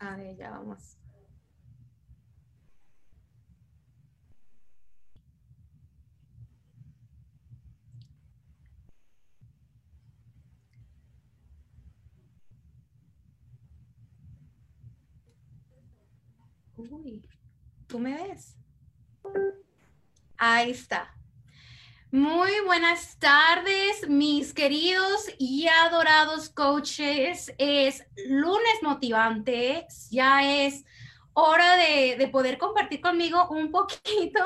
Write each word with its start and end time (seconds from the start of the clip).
A 0.00 0.16
ver, 0.16 0.36
ya 0.36 0.50
vamos. 0.50 0.96
Uy, 16.76 17.28
¿tú 17.88 17.98
me 17.98 18.14
ves? 18.14 18.56
Ahí 20.36 20.70
está. 20.70 21.17
Muy 22.10 22.52
buenas 22.64 23.18
tardes, 23.18 24.08
mis 24.08 24.54
queridos 24.54 25.26
y 25.36 25.66
adorados 25.68 26.48
coaches. 26.48 27.52
Es 27.58 28.02
lunes 28.26 28.78
motivante, 28.80 29.86
ya 30.10 30.64
es 30.64 30.86
hora 31.34 31.76
de, 31.76 32.26
poder 32.32 32.56
compartir 32.56 33.02
conmigo 33.02 33.46
un 33.50 33.70
poquito 33.70 34.40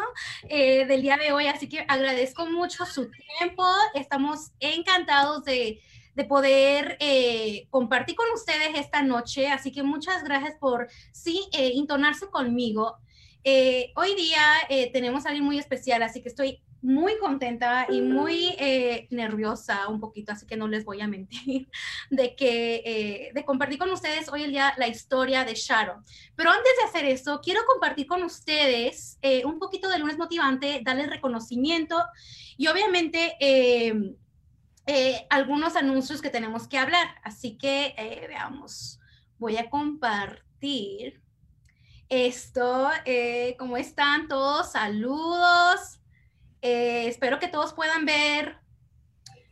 eh, 0.48 0.86
del 0.86 1.02
día 1.02 1.16
de 1.16 1.30
hoy, 1.30 1.46
así 1.46 1.68
que 1.68 1.84
agradezco 1.86 2.46
mucho 2.46 2.84
su 2.84 3.08
tiempo. 3.38 3.64
Estamos 3.94 4.50
encantados 4.58 5.44
de, 5.44 5.80
poder 6.28 6.96
eh, 6.98 7.68
compartir 7.70 8.16
con 8.16 8.26
ustedes 8.34 8.74
esta 8.74 9.02
noche, 9.02 9.46
así 9.46 9.70
que 9.70 9.84
muchas 9.84 10.24
gracias 10.24 10.56
por 10.58 10.88
sí 11.12 11.48
eh, 11.52 11.70
intonarse 11.74 12.28
conmigo. 12.28 12.98
hoy 13.44 14.14
día 14.16 14.42
tenemos 14.92 15.26
a 15.26 15.28
alguien 15.28 15.44
muy 15.44 15.60
especial, 15.60 16.02
así 16.02 16.22
que 16.22 16.28
estoy 16.28 16.60
muy 16.82 17.16
contenta 17.18 17.86
y 17.88 18.00
muy 18.02 18.56
eh, 18.58 19.06
nerviosa 19.10 19.86
un 19.88 20.00
poquito, 20.00 20.32
así 20.32 20.46
que 20.46 20.56
no 20.56 20.66
les 20.66 20.84
voy 20.84 21.00
a 21.00 21.08
mentir, 21.08 21.68
de 22.10 22.34
que 22.34 22.82
eh, 22.84 23.30
de 23.32 23.44
compartir 23.44 23.78
con 23.78 23.90
ustedes 23.90 24.28
hoy 24.28 24.42
el 24.42 24.50
día 24.50 24.74
la 24.76 24.88
historia 24.88 25.44
de 25.44 25.54
Sharon. 25.54 26.04
Pero 26.34 26.50
antes 26.50 26.72
de 26.76 26.84
hacer 26.84 27.04
eso, 27.06 27.40
quiero 27.42 27.60
compartir 27.66 28.06
con 28.06 28.22
ustedes 28.24 29.18
eh, 29.22 29.44
un 29.44 29.58
poquito 29.58 29.88
de 29.88 29.98
lunes 29.98 30.18
motivante, 30.18 30.82
darles 30.84 31.08
reconocimiento 31.08 32.02
y 32.56 32.66
obviamente 32.66 33.36
algunos 35.30 35.76
anuncios 35.76 36.20
que 36.20 36.30
tenemos 36.30 36.66
que 36.66 36.78
hablar. 36.78 37.06
Así 37.22 37.56
que 37.56 37.94
veamos, 38.28 38.98
voy 39.38 39.56
a 39.56 39.70
compartir 39.70 41.22
esto. 42.08 42.90
¿Cómo 43.58 43.76
están 43.76 44.26
todos? 44.26 44.72
Saludos. 44.72 46.01
Eh, 46.64 47.08
espero 47.08 47.40
que 47.40 47.48
todos 47.48 47.72
puedan 47.72 48.04
ver 48.06 48.56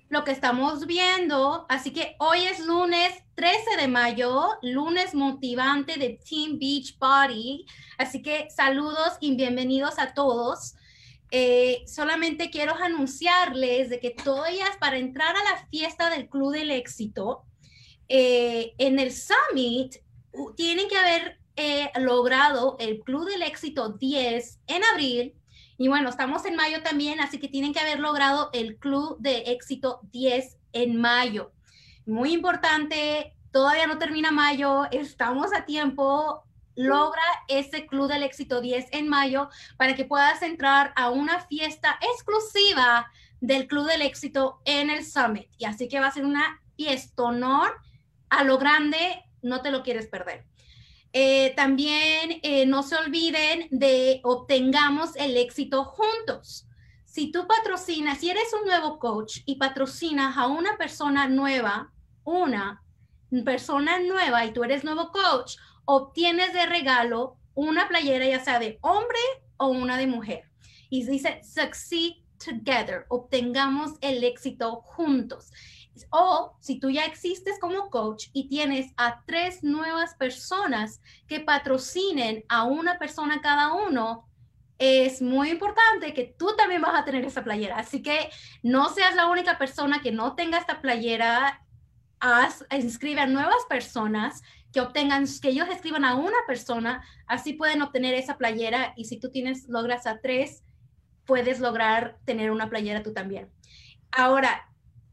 lo 0.08 0.22
que 0.22 0.30
estamos 0.30 0.86
viendo. 0.86 1.66
Así 1.68 1.92
que 1.92 2.14
hoy 2.20 2.44
es 2.44 2.64
lunes 2.64 3.12
13 3.34 3.76
de 3.80 3.88
mayo, 3.88 4.50
lunes 4.62 5.12
motivante 5.12 5.98
de 5.98 6.20
Team 6.24 6.60
Beach 6.60 6.96
Party. 6.98 7.66
Así 7.98 8.22
que 8.22 8.48
saludos 8.54 9.14
y 9.20 9.34
bienvenidos 9.34 9.98
a 9.98 10.14
todos. 10.14 10.74
Eh, 11.32 11.82
solamente 11.88 12.48
quiero 12.48 12.76
anunciarles 12.76 13.90
de 13.90 13.98
que 13.98 14.10
todavía 14.10 14.66
para 14.78 14.96
entrar 14.96 15.34
a 15.34 15.44
la 15.52 15.66
fiesta 15.66 16.10
del 16.10 16.28
Club 16.28 16.52
del 16.52 16.70
Éxito, 16.70 17.42
eh, 18.08 18.72
en 18.78 19.00
el 19.00 19.12
Summit 19.12 19.96
tienen 20.56 20.88
que 20.88 20.96
haber 20.96 21.40
logrado 21.96 22.76
el 22.78 23.00
Club 23.00 23.28
del 23.28 23.42
Éxito 23.42 23.90
10 23.90 24.60
en 24.68 24.82
abril 24.84 25.39
y 25.80 25.88
bueno, 25.88 26.10
estamos 26.10 26.44
en 26.44 26.56
mayo 26.56 26.82
también, 26.82 27.20
así 27.20 27.38
que 27.38 27.48
tienen 27.48 27.72
que 27.72 27.80
haber 27.80 28.00
logrado 28.00 28.50
el 28.52 28.76
Club 28.76 29.16
de 29.18 29.44
Éxito 29.46 30.00
10 30.12 30.58
en 30.74 31.00
mayo. 31.00 31.52
Muy 32.04 32.34
importante, 32.34 33.34
todavía 33.50 33.86
no 33.86 33.96
termina 33.96 34.30
mayo, 34.30 34.84
estamos 34.90 35.54
a 35.54 35.64
tiempo. 35.64 36.44
Logra 36.76 37.22
ese 37.48 37.86
Club 37.86 38.08
del 38.08 38.24
Éxito 38.24 38.60
10 38.60 38.88
en 38.92 39.08
mayo 39.08 39.48
para 39.78 39.94
que 39.94 40.04
puedas 40.04 40.42
entrar 40.42 40.92
a 40.96 41.08
una 41.08 41.40
fiesta 41.46 41.98
exclusiva 42.12 43.10
del 43.40 43.66
Club 43.66 43.86
del 43.86 44.02
Éxito 44.02 44.60
en 44.66 44.90
el 44.90 45.02
Summit. 45.06 45.48
Y 45.56 45.64
así 45.64 45.88
que 45.88 45.98
va 45.98 46.08
a 46.08 46.12
ser 46.12 46.26
una 46.26 46.60
fiesta 46.76 47.22
honor 47.22 47.74
a 48.28 48.44
lo 48.44 48.58
grande, 48.58 49.24
no 49.40 49.62
te 49.62 49.70
lo 49.70 49.82
quieres 49.82 50.08
perder. 50.08 50.49
Eh, 51.12 51.54
también 51.56 52.38
eh, 52.42 52.66
no 52.66 52.82
se 52.82 52.96
olviden 52.96 53.66
de 53.70 54.20
obtengamos 54.22 55.16
el 55.16 55.36
éxito 55.36 55.84
juntos. 55.84 56.66
Si 57.04 57.32
tú 57.32 57.46
patrocinas, 57.48 58.18
si 58.18 58.30
eres 58.30 58.52
un 58.58 58.66
nuevo 58.66 58.98
coach 59.00 59.38
y 59.44 59.56
patrocinas 59.56 60.36
a 60.36 60.46
una 60.46 60.76
persona 60.76 61.28
nueva, 61.28 61.92
una 62.22 62.82
persona 63.44 63.98
nueva 63.98 64.44
y 64.44 64.52
tú 64.52 64.62
eres 64.62 64.84
nuevo 64.84 65.10
coach, 65.10 65.56
obtienes 65.84 66.52
de 66.52 66.66
regalo 66.66 67.36
una 67.54 67.88
playera 67.88 68.26
ya 68.26 68.44
sea 68.44 68.60
de 68.60 68.78
hombre 68.80 69.18
o 69.56 69.68
una 69.68 69.96
de 69.98 70.06
mujer. 70.06 70.44
Y 70.88 71.04
dice, 71.04 71.40
succeed 71.42 72.14
together, 72.38 73.06
obtengamos 73.08 73.92
el 74.00 74.22
éxito 74.24 74.80
juntos. 74.82 75.50
O 76.10 76.56
si 76.60 76.80
tú 76.80 76.90
ya 76.90 77.04
existes 77.04 77.58
como 77.60 77.90
coach 77.90 78.28
y 78.32 78.48
tienes 78.48 78.92
a 78.96 79.22
tres 79.26 79.62
nuevas 79.62 80.14
personas 80.14 81.00
que 81.26 81.40
patrocinen 81.40 82.44
a 82.48 82.64
una 82.64 82.98
persona 82.98 83.40
cada 83.40 83.72
uno, 83.72 84.26
es 84.78 85.20
muy 85.20 85.50
importante 85.50 86.14
que 86.14 86.34
tú 86.38 86.56
también 86.56 86.80
vas 86.80 86.98
a 86.98 87.04
tener 87.04 87.24
esa 87.24 87.44
playera. 87.44 87.76
Así 87.76 88.02
que 88.02 88.30
no 88.62 88.88
seas 88.88 89.14
la 89.14 89.26
única 89.26 89.58
persona 89.58 90.00
que 90.00 90.10
no 90.10 90.34
tenga 90.34 90.58
esta 90.58 90.80
playera. 90.80 91.66
Haz, 92.18 92.64
inscribe 92.70 93.20
a 93.20 93.26
nuevas 93.26 93.64
personas 93.68 94.42
que 94.72 94.80
obtengan, 94.80 95.26
que 95.40 95.50
ellos 95.50 95.68
escriban 95.68 96.04
a 96.04 96.14
una 96.14 96.36
persona, 96.46 97.04
así 97.26 97.54
pueden 97.54 97.82
obtener 97.82 98.14
esa 98.14 98.38
playera 98.38 98.92
y 98.96 99.06
si 99.06 99.18
tú 99.18 99.30
tienes, 99.30 99.68
logras 99.68 100.06
a 100.06 100.20
tres, 100.20 100.62
puedes 101.24 101.60
lograr 101.60 102.18
tener 102.24 102.50
una 102.50 102.70
playera 102.70 103.02
tú 103.02 103.12
también. 103.12 103.50
Ahora, 104.12 104.69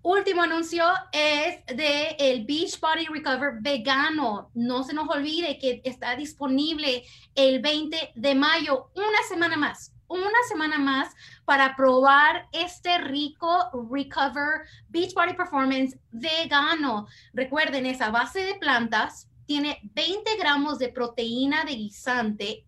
Último 0.10 0.44
anuncio 0.44 0.86
es 1.12 1.66
de 1.66 2.16
el 2.18 2.46
Beach 2.46 2.80
Body 2.80 3.08
Recover 3.08 3.56
vegano. 3.60 4.50
No 4.54 4.82
se 4.84 4.94
nos 4.94 5.10
olvide 5.10 5.60
que 5.60 5.82
está 5.84 6.16
disponible 6.16 7.04
el 7.36 7.60
20 7.60 8.14
de 8.16 8.34
mayo, 8.34 8.90
una 8.96 9.22
semana 9.28 9.58
más, 9.58 9.92
una 10.08 10.42
semana 10.48 10.80
más 10.80 11.14
para 11.44 11.76
probar 11.76 12.48
este 12.54 13.00
rico 13.00 13.70
Recover 13.92 14.62
Beach 14.88 15.14
Body 15.14 15.34
Performance 15.34 16.00
vegano. 16.10 17.08
Recuerden, 17.34 17.86
esa 17.86 18.10
base 18.10 18.40
de 18.46 18.56
plantas 18.56 19.28
tiene 19.46 19.82
20 19.94 20.38
gramos 20.38 20.80
de 20.80 20.88
proteína 20.88 21.66
de 21.66 21.76
guisante, 21.76 22.66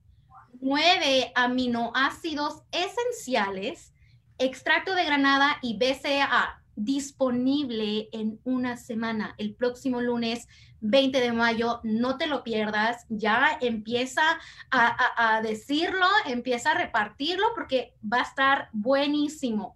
9 0.59 1.31
aminoácidos 1.35 2.63
esenciales, 2.73 3.93
extracto 4.37 4.93
de 4.93 5.05
granada 5.05 5.57
y 5.61 5.77
BCAA 5.77 6.59
disponible 6.79 8.09
en 8.11 8.39
una 8.43 8.77
semana, 8.77 9.35
el 9.37 9.53
próximo 9.53 10.01
lunes 10.01 10.47
20 10.81 11.19
de 11.19 11.33
mayo. 11.33 11.81
No 11.83 12.17
te 12.17 12.27
lo 12.27 12.43
pierdas, 12.43 13.05
ya 13.09 13.57
empieza 13.61 14.39
a, 14.71 15.41
decirlo, 15.43 16.05
empieza 16.25 16.71
a 16.71 16.75
repartirlo 16.75 17.45
porque 17.53 17.93
va 18.01 18.19
a 18.19 18.23
estar 18.23 18.69
buenísimo. 18.71 19.75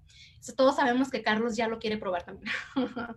Todos 0.56 0.76
sabemos 0.76 1.10
que 1.10 1.22
Carlos 1.22 1.56
ya 1.56 1.68
lo 1.68 1.80
quiere 1.80 1.98
probar 1.98 2.24
también. 2.24 2.54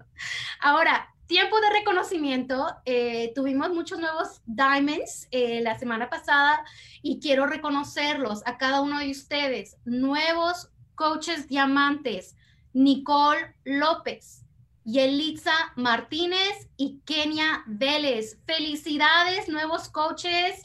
Ahora, 0.61 1.13
tiempo 1.27 1.61
de 1.61 1.71
reconocimiento. 1.71 2.67
Eh, 2.85 3.33
tuvimos 3.35 3.71
muchos 3.71 3.99
nuevos 3.99 4.43
diamonds 4.47 5.29
eh, 5.31 5.61
la 5.61 5.79
semana 5.79 6.09
pasada 6.09 6.65
y 7.03 7.21
quiero 7.21 7.47
reconocerlos 7.47 8.43
a 8.47 8.59
cada 8.59 8.81
uno 8.81 8.99
de 8.99 9.11
ustedes. 9.11 9.77
Nuevos 9.85 10.71
coaches 10.95 11.47
diamantes 11.49 12.37
Nicole 12.77 13.55
López, 13.65 14.45
Yelitza 14.85 15.73
Martínez 15.77 16.69
y 16.77 17.01
Kenia 17.07 17.65
Vélez. 17.67 18.39
Felicidades, 18.45 19.49
nuevos 19.49 19.89
coaches. 19.89 20.61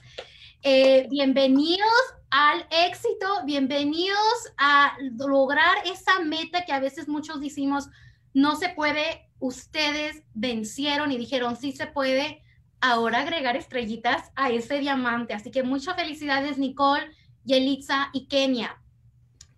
Eh, 0.61 1.07
bienvenidos 1.09 1.87
al 2.29 2.67
éxito, 2.69 3.45
bienvenidos 3.45 4.51
a 4.57 4.97
lograr 4.99 5.73
esa 5.85 6.19
meta 6.19 6.65
que 6.65 6.73
a 6.73 6.81
veces 6.81 7.07
muchos 7.07 7.39
decimos 7.39 7.87
no 8.33 8.57
se 8.57 8.67
puede. 8.67 9.29
Ustedes 9.39 10.21
vencieron 10.33 11.13
y 11.13 11.17
dijeron 11.17 11.55
sí 11.55 11.71
se 11.71 11.87
puede. 11.87 12.43
Ahora 12.81 13.21
agregar 13.21 13.55
estrellitas 13.55 14.31
a 14.35 14.49
ese 14.49 14.79
diamante. 14.79 15.33
Así 15.33 15.49
que 15.49 15.63
muchas 15.63 15.95
felicidades, 15.95 16.57
Nicole, 16.57 17.09
Yelitza 17.45 18.09
y 18.11 18.27
Kenia. 18.27 18.80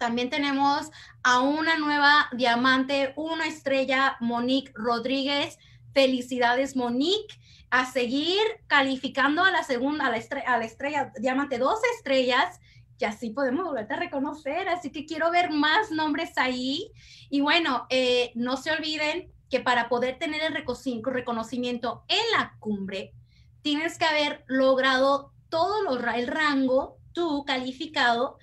También 0.04 0.30
tenemos 0.30 0.92
a 1.24 1.40
una 1.40 1.78
nueva 1.78 2.28
diamante, 2.34 3.14
una 3.16 3.48
estrella, 3.48 4.18
Monique 4.20 4.74
Rodríguez. 4.76 5.58
Felicidades, 5.94 6.76
Monique. 6.76 7.40
A 7.70 7.90
seguir 7.90 8.42
calificando 8.68 9.46
a 9.46 9.52
la 9.52 9.64
segunda, 9.64 10.08
a 10.08 10.10
la, 10.10 10.18
estrella, 10.18 10.56
a 10.56 10.58
la 10.58 10.66
estrella 10.66 11.14
diamante, 11.18 11.58
dos 11.58 11.80
estrellas 11.96 12.60
y 13.00 13.06
así 13.06 13.30
podemos 13.30 13.64
volverte 13.64 13.94
a 13.94 14.00
reconocer. 14.00 14.68
Así 14.68 14.92
que 14.92 15.06
quiero 15.06 15.32
ver 15.32 15.52
más 15.52 15.90
nombres 15.90 16.38
ahí. 16.38 16.92
Y 17.30 17.40
bueno, 17.40 17.88
eh, 17.90 18.34
no 18.36 18.58
se 18.58 18.74
olviden 18.74 19.32
que 19.50 19.62
para 19.62 19.88
poder 19.88 20.20
tener 20.20 20.42
el 20.42 20.54
reconocimiento 20.54 22.04
en 22.10 22.38
la 22.38 22.58
cumbre, 22.60 23.14
tienes 23.62 23.98
que 23.98 24.04
haber 24.04 24.44
logrado 24.48 25.32
todo 25.48 25.98
el 26.14 26.28
rango 26.28 26.98
tú 27.14 27.46
calificado 27.46 28.38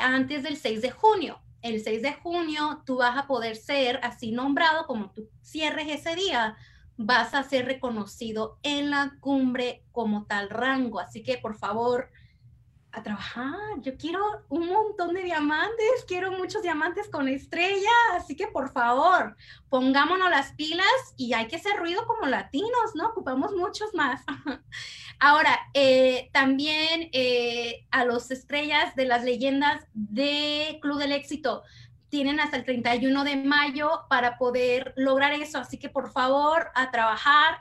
antes 0.00 0.42
del 0.42 0.56
6 0.56 0.82
de 0.82 0.90
junio. 0.90 1.40
El 1.62 1.82
6 1.82 2.02
de 2.02 2.14
junio 2.14 2.82
tú 2.84 2.96
vas 2.98 3.16
a 3.16 3.26
poder 3.26 3.56
ser 3.56 4.00
así 4.02 4.32
nombrado 4.32 4.86
como 4.86 5.10
tú 5.10 5.28
cierres 5.42 5.88
ese 5.88 6.14
día, 6.14 6.56
vas 6.96 7.34
a 7.34 7.42
ser 7.42 7.66
reconocido 7.66 8.58
en 8.62 8.90
la 8.90 9.16
cumbre 9.20 9.84
como 9.92 10.26
tal 10.26 10.48
rango. 10.50 11.00
Así 11.00 11.22
que 11.22 11.38
por 11.38 11.56
favor, 11.56 12.10
a 12.96 13.02
trabajar. 13.02 13.54
Yo 13.82 13.96
quiero 13.96 14.20
un 14.48 14.68
montón 14.68 15.14
de 15.14 15.22
diamantes, 15.22 16.04
quiero 16.08 16.32
muchos 16.32 16.62
diamantes 16.62 17.08
con 17.08 17.28
estrella, 17.28 17.90
así 18.14 18.34
que 18.34 18.46
por 18.46 18.72
favor, 18.72 19.36
pongámonos 19.68 20.30
las 20.30 20.52
pilas 20.52 20.86
y 21.16 21.34
hay 21.34 21.46
que 21.46 21.56
hacer 21.56 21.76
ruido 21.76 22.06
como 22.06 22.26
latinos, 22.26 22.94
¿no? 22.94 23.08
Ocupamos 23.08 23.52
muchos 23.52 23.94
más. 23.94 24.22
Ahora, 25.18 25.58
eh, 25.74 26.30
también 26.32 27.10
eh, 27.12 27.86
a 27.90 28.04
los 28.04 28.30
estrellas 28.30 28.94
de 28.96 29.04
las 29.04 29.24
leyendas 29.24 29.84
de 29.92 30.78
Club 30.80 30.98
del 30.98 31.12
Éxito 31.12 31.62
tienen 32.08 32.40
hasta 32.40 32.56
el 32.56 32.64
31 32.64 33.24
de 33.24 33.36
mayo 33.36 34.06
para 34.08 34.38
poder 34.38 34.94
lograr 34.96 35.32
eso, 35.32 35.58
así 35.58 35.78
que 35.78 35.90
por 35.90 36.12
favor, 36.12 36.68
a 36.74 36.90
trabajar. 36.90 37.58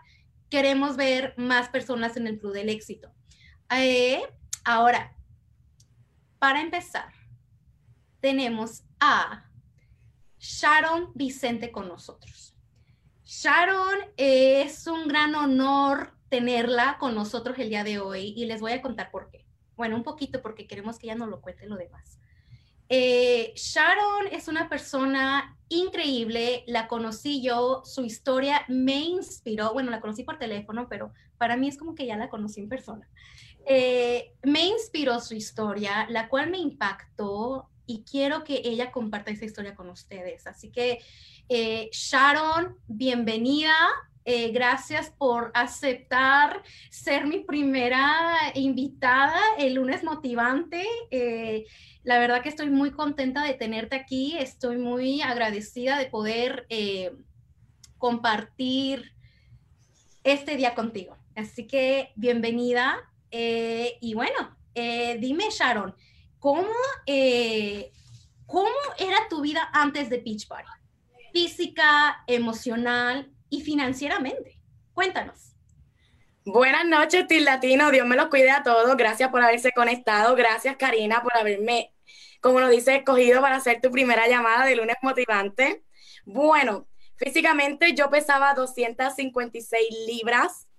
Queremos 0.49 0.95
ver 0.95 1.33
más 1.35 1.67
personas 1.69 2.15
en 2.15 2.27
el 2.27 2.39
Club 2.39 2.53
del 2.53 2.69
Éxito. 2.69 3.11
Eh, 3.71 4.21
ahora, 4.63 5.14
para 6.45 6.61
empezar, 6.61 7.11
tenemos 8.19 8.83
a 8.99 9.49
Sharon 10.37 11.11
Vicente 11.15 11.71
con 11.71 11.87
nosotros. 11.87 12.55
Sharon, 13.23 13.97
es 14.15 14.85
un 14.85 15.07
gran 15.07 15.33
honor 15.33 16.13
tenerla 16.29 16.97
con 16.99 17.15
nosotros 17.15 17.57
el 17.57 17.69
día 17.69 17.83
de 17.83 17.97
hoy 17.97 18.35
y 18.37 18.45
les 18.45 18.61
voy 18.61 18.73
a 18.73 18.81
contar 18.83 19.09
por 19.09 19.31
qué. 19.31 19.43
Bueno, 19.75 19.95
un 19.95 20.03
poquito 20.03 20.43
porque 20.43 20.67
queremos 20.67 20.99
que 20.99 21.07
ella 21.07 21.15
nos 21.15 21.29
lo 21.29 21.41
cuente 21.41 21.65
lo 21.65 21.77
demás. 21.77 22.19
Eh, 22.89 23.51
Sharon 23.55 24.27
es 24.31 24.47
una 24.47 24.69
persona 24.69 25.57
increíble, 25.67 26.63
la 26.67 26.87
conocí 26.87 27.41
yo, 27.41 27.81
su 27.85 28.05
historia 28.05 28.65
me 28.67 28.99
inspiró, 28.99 29.73
bueno, 29.73 29.89
la 29.89 29.99
conocí 29.99 30.23
por 30.23 30.37
teléfono, 30.37 30.87
pero 30.89 31.11
para 31.39 31.57
mí 31.57 31.67
es 31.67 31.77
como 31.79 31.95
que 31.95 32.05
ya 32.05 32.17
la 32.17 32.29
conocí 32.29 32.59
en 32.61 32.69
persona. 32.69 33.09
Eh, 33.67 34.33
me 34.43 34.65
inspiró 34.65 35.19
su 35.19 35.33
historia, 35.33 36.05
la 36.09 36.29
cual 36.29 36.51
me 36.51 36.59
impactó 36.59 37.69
y 37.87 38.03
quiero 38.03 38.43
que 38.43 38.61
ella 38.63 38.91
comparta 38.91 39.31
esa 39.31 39.45
historia 39.45 39.75
con 39.75 39.89
ustedes. 39.89 40.45
Así 40.45 40.71
que, 40.71 40.99
eh, 41.49 41.89
Sharon, 41.91 42.77
bienvenida. 42.87 43.75
Eh, 44.27 44.49
gracias 44.51 45.11
por 45.11 45.51
aceptar 45.53 46.63
ser 46.89 47.27
mi 47.27 47.39
primera 47.39 48.35
invitada 48.55 49.39
el 49.59 49.75
lunes 49.75 50.03
motivante. 50.03 50.83
la 52.03 52.19
verdad 52.19 52.43
que 52.43 52.49
estoy 52.49 52.69
muy 52.69 52.91
contenta 52.91 53.43
de 53.43 53.53
tenerte 53.55 53.95
aquí. 53.95 54.37
Estoy 54.37 54.77
muy 54.77 55.21
agradecida 55.21 55.97
de 55.97 56.05
poder 56.05 56.67
compartir 57.97 59.13
este 60.23 60.55
día 60.55 60.75
contigo. 60.75 61.17
Así 61.35 61.67
que 61.67 62.11
bienvenida. 62.15 62.97
Eh, 63.37 63.97
y 63.99 64.13
bueno, 64.13 64.57
eh, 64.73 65.17
dime 65.19 65.49
Sharon, 65.49 65.93
¿cómo, 66.39 66.71
eh, 67.05 67.91
¿cómo 68.45 68.69
era 68.97 69.27
tu 69.29 69.41
vida 69.41 69.69
antes 69.73 70.09
de 70.09 70.19
Beach 70.19 70.47
Party? 70.47 70.71
Física, 71.33 72.23
emocional 72.27 73.29
y 73.49 73.59
financieramente. 73.59 74.57
Cuéntanos. 74.93 75.53
Buenas 76.45 76.85
noches, 76.85 77.27
Til 77.27 77.43
Latino. 77.43 77.91
Dios 77.91 78.07
me 78.07 78.15
los 78.15 78.27
cuide 78.27 78.51
a 78.51 78.63
todos. 78.63 78.95
Gracias 78.95 79.29
por 79.31 79.41
haberse 79.41 79.73
conectado. 79.73 80.33
Gracias, 80.37 80.77
Karina, 80.77 81.21
por 81.21 81.35
haberme, 81.35 81.93
como 82.39 82.61
lo 82.61 82.69
dice, 82.69 82.95
escogido 82.95 83.41
para 83.41 83.57
hacer 83.57 83.81
tu 83.81 83.91
primera 83.91 84.29
llamada 84.29 84.65
de 84.65 84.77
lunes 84.77 84.95
motivante. 85.01 85.83
Bueno, 86.23 86.87
físicamente 87.17 87.95
yo 87.95 88.09
pesaba 88.09 88.53
256 88.53 89.89
libras. 90.07 90.69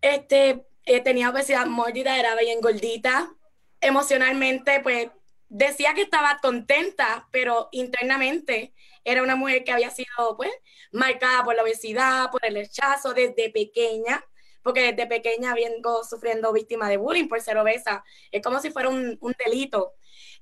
Este, 0.00 0.64
eh, 0.86 1.00
tenía 1.00 1.30
obesidad 1.30 1.66
mórbida, 1.66 2.18
era 2.18 2.34
bien 2.36 2.60
gordita. 2.60 3.34
Emocionalmente, 3.80 4.80
pues 4.80 5.10
decía 5.48 5.94
que 5.94 6.02
estaba 6.02 6.38
contenta, 6.40 7.28
pero 7.30 7.68
internamente 7.72 8.74
era 9.04 9.22
una 9.22 9.36
mujer 9.36 9.64
que 9.64 9.72
había 9.72 9.90
sido, 9.90 10.36
pues, 10.36 10.50
marcada 10.92 11.44
por 11.44 11.54
la 11.54 11.62
obesidad, 11.62 12.30
por 12.30 12.44
el 12.44 12.54
rechazo 12.54 13.14
desde 13.14 13.50
pequeña, 13.50 14.24
porque 14.62 14.92
desde 14.92 15.06
pequeña 15.06 15.54
vengo 15.54 16.04
sufriendo 16.04 16.52
víctima 16.52 16.88
de 16.88 16.96
bullying 16.96 17.28
por 17.28 17.40
ser 17.40 17.58
obesa. 17.58 18.04
Es 18.30 18.42
como 18.42 18.60
si 18.60 18.70
fuera 18.70 18.88
un, 18.88 19.18
un 19.20 19.34
delito. 19.44 19.94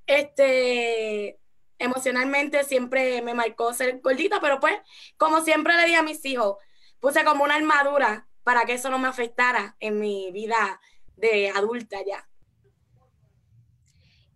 Este, 0.07 1.39
emocionalmente 1.79 2.65
siempre 2.65 3.23
me 3.23 3.35
marcó 3.35 3.73
ser 3.75 4.01
gordita, 4.01 4.41
pero 4.41 4.61
pues, 4.61 4.75
como 5.17 5.41
siempre 5.43 5.77
le 5.77 5.87
di 5.87 5.95
a 5.95 6.03
mis 6.03 6.25
hijos, 6.25 6.57
puse 7.01 7.25
como 7.25 7.45
una 7.45 7.57
armadura 7.57 8.29
para 8.51 8.65
que 8.65 8.73
eso 8.73 8.91
no 8.91 8.99
me 8.99 9.07
afectara 9.07 9.77
en 9.79 10.01
mi 10.01 10.33
vida 10.33 10.81
de 11.17 11.51
adulta 11.51 11.99
ya. 12.05 12.29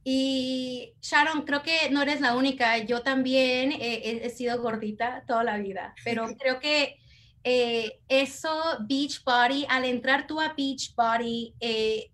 Y 0.05 0.94
Sharon, 1.00 1.43
creo 1.43 1.64
que 1.64 1.90
no 1.90 2.00
eres 2.00 2.20
la 2.20 2.37
única. 2.37 2.78
Yo 2.78 3.02
también 3.02 3.72
he, 3.72 4.31
sido 4.31 4.62
gordita 4.62 5.25
toda 5.26 5.43
la 5.43 5.58
vida, 5.58 5.96
pero 6.05 6.28
creo 6.38 6.61
que 6.61 6.96
eh, 7.43 8.02
eso, 8.06 8.56
Beach 8.87 9.25
Body, 9.25 9.66
al 9.69 9.84
entrar 9.84 10.28
tú 10.28 10.40
a 10.40 10.55
Beach 10.56 10.94
Body, 10.94 11.52
eh, 11.58 12.12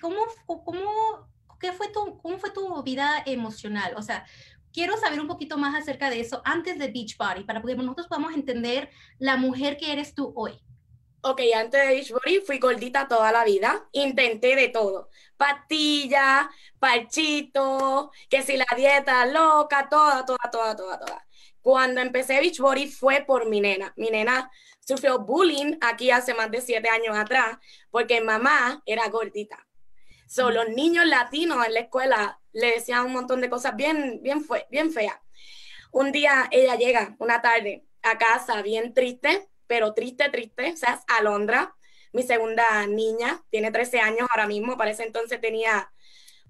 cómo, 0.00 0.18
cómo, 0.46 1.28
qué 1.58 1.72
fue 1.72 1.88
tu, 1.88 2.18
¿cómo 2.18 2.38
fue 2.38 2.52
tu 2.52 2.84
vida 2.84 3.20
emocional? 3.26 3.94
O 3.96 4.02
sea, 4.02 4.24
quiero 4.72 4.96
saber 4.96 5.20
un 5.20 5.26
poquito 5.26 5.58
más 5.58 5.74
acerca 5.74 6.08
de 6.08 6.20
eso 6.20 6.40
antes 6.44 6.78
de 6.78 6.86
Beach 6.86 7.16
Body, 7.18 7.42
para 7.42 7.60
que 7.60 7.74
nosotros 7.74 8.06
podamos 8.06 8.32
entender 8.32 8.90
la 9.18 9.36
mujer 9.36 9.76
que 9.76 9.92
eres 9.92 10.14
tú 10.14 10.32
hoy. 10.36 10.60
Ok, 11.28 11.40
antes 11.56 11.80
de 11.80 11.88
Beachbody 11.88 12.40
fui 12.40 12.60
gordita 12.60 13.08
toda 13.08 13.32
la 13.32 13.42
vida. 13.42 13.88
Intenté 13.90 14.54
de 14.54 14.68
todo. 14.68 15.10
Pastillas, 15.36 16.46
parchito, 16.78 18.12
que 18.30 18.42
si 18.42 18.56
la 18.56 18.66
dieta 18.76 19.26
loca, 19.26 19.88
toda, 19.90 20.24
toda, 20.24 20.48
toda, 20.52 20.76
toda, 20.76 21.00
toda. 21.00 21.26
Cuando 21.60 22.00
empecé 22.00 22.38
Beachbody 22.38 22.86
fue 22.86 23.24
por 23.26 23.48
mi 23.48 23.60
nena. 23.60 23.92
Mi 23.96 24.08
nena 24.08 24.48
sufrió 24.78 25.18
bullying 25.18 25.78
aquí 25.80 26.12
hace 26.12 26.32
más 26.32 26.48
de 26.48 26.60
siete 26.60 26.88
años 26.88 27.16
atrás 27.16 27.58
porque 27.90 28.20
mamá 28.20 28.84
era 28.86 29.08
gordita. 29.08 29.66
So, 30.28 30.52
los 30.52 30.68
niños 30.68 31.06
latinos 31.06 31.66
en 31.66 31.74
la 31.74 31.80
escuela 31.80 32.40
le 32.52 32.70
decían 32.70 33.04
un 33.04 33.14
montón 33.14 33.40
de 33.40 33.50
cosas 33.50 33.74
bien, 33.74 34.20
bien, 34.22 34.46
bien 34.70 34.92
feas. 34.92 35.18
Un 35.90 36.12
día 36.12 36.48
ella 36.52 36.76
llega, 36.76 37.16
una 37.18 37.42
tarde, 37.42 37.84
a 38.04 38.16
casa 38.16 38.62
bien 38.62 38.94
triste 38.94 39.48
pero 39.66 39.94
triste, 39.94 40.28
triste. 40.30 40.72
O 40.72 40.76
sea, 40.76 40.94
es 40.94 41.00
Alondra, 41.18 41.76
mi 42.12 42.22
segunda 42.22 42.86
niña, 42.86 43.42
tiene 43.50 43.70
13 43.70 44.00
años 44.00 44.28
ahora 44.30 44.46
mismo, 44.46 44.76
para 44.76 44.90
ese 44.90 45.04
entonces 45.04 45.40
tenía 45.40 45.92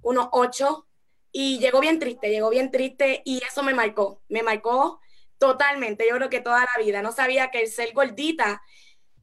unos 0.02 0.28
8 0.32 0.87
y 1.32 1.58
llegó 1.58 1.80
bien 1.80 1.99
triste, 1.99 2.30
llegó 2.30 2.50
bien 2.50 2.70
triste 2.70 3.23
y 3.25 3.42
eso 3.44 3.62
me 3.62 3.75
marcó, 3.75 4.23
me 4.28 4.42
marcó 4.42 5.00
totalmente, 5.38 6.06
yo 6.08 6.16
creo 6.16 6.30
que 6.30 6.40
toda 6.40 6.61
la 6.61 6.82
vida. 6.82 7.02
No 7.02 7.12
sabía 7.12 7.50
que 7.50 7.61
el 7.61 7.68
ser 7.68 7.92
gordita, 7.92 8.62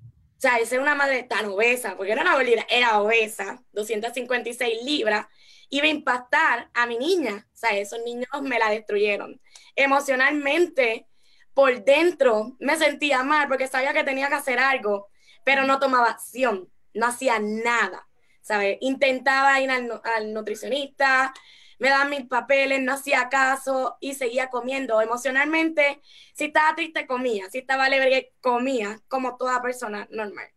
o 0.01 0.39
sea, 0.39 0.57
el 0.57 0.67
ser 0.67 0.79
una 0.79 0.95
madre 0.95 1.23
tan 1.23 1.45
obesa, 1.45 1.95
porque 1.95 2.11
era 2.11 2.21
una 2.21 2.35
gordita, 2.35 2.65
era 2.69 2.99
obesa, 3.01 3.63
256 3.71 4.83
libras, 4.83 5.27
iba 5.69 5.85
a 5.85 5.89
impactar 5.89 6.69
a 6.73 6.85
mi 6.85 6.97
niña. 6.97 7.47
O 7.53 7.57
sea, 7.57 7.71
esos 7.77 7.99
niños 8.03 8.27
me 8.41 8.59
la 8.59 8.69
destruyeron. 8.69 9.41
Emocionalmente, 9.75 11.07
por 11.53 11.83
dentro 11.83 12.55
me 12.59 12.77
sentía 12.77 13.23
mal 13.23 13.47
porque 13.47 13.67
sabía 13.67 13.93
que 13.93 14.03
tenía 14.03 14.27
que 14.27 14.35
hacer 14.35 14.59
algo, 14.59 15.09
pero 15.43 15.65
no 15.65 15.79
tomaba 15.79 16.09
acción, 16.09 16.69
no 16.93 17.05
hacía 17.07 17.39
nada, 17.39 18.07
¿sabes? 18.41 18.77
Intentaba 18.81 19.59
ir 19.61 19.69
al, 19.71 20.33
nutricionista, 20.33 21.33
me 21.79 21.89
daban 21.89 22.09
mis 22.09 22.25
papeles, 22.27 22.81
no 22.81 22.93
hacía 22.93 23.29
caso 23.29 23.97
y 23.99 24.13
seguía 24.13 24.49
comiendo. 24.49 25.01
Emocionalmente, 25.01 26.01
si 26.33 26.45
estaba 26.45 26.75
triste, 26.75 27.07
comía, 27.07 27.49
si 27.49 27.59
estaba 27.59 27.85
alegre, 27.85 28.33
comía, 28.39 29.01
como 29.07 29.37
toda 29.37 29.61
persona 29.61 30.07
normal. 30.11 30.47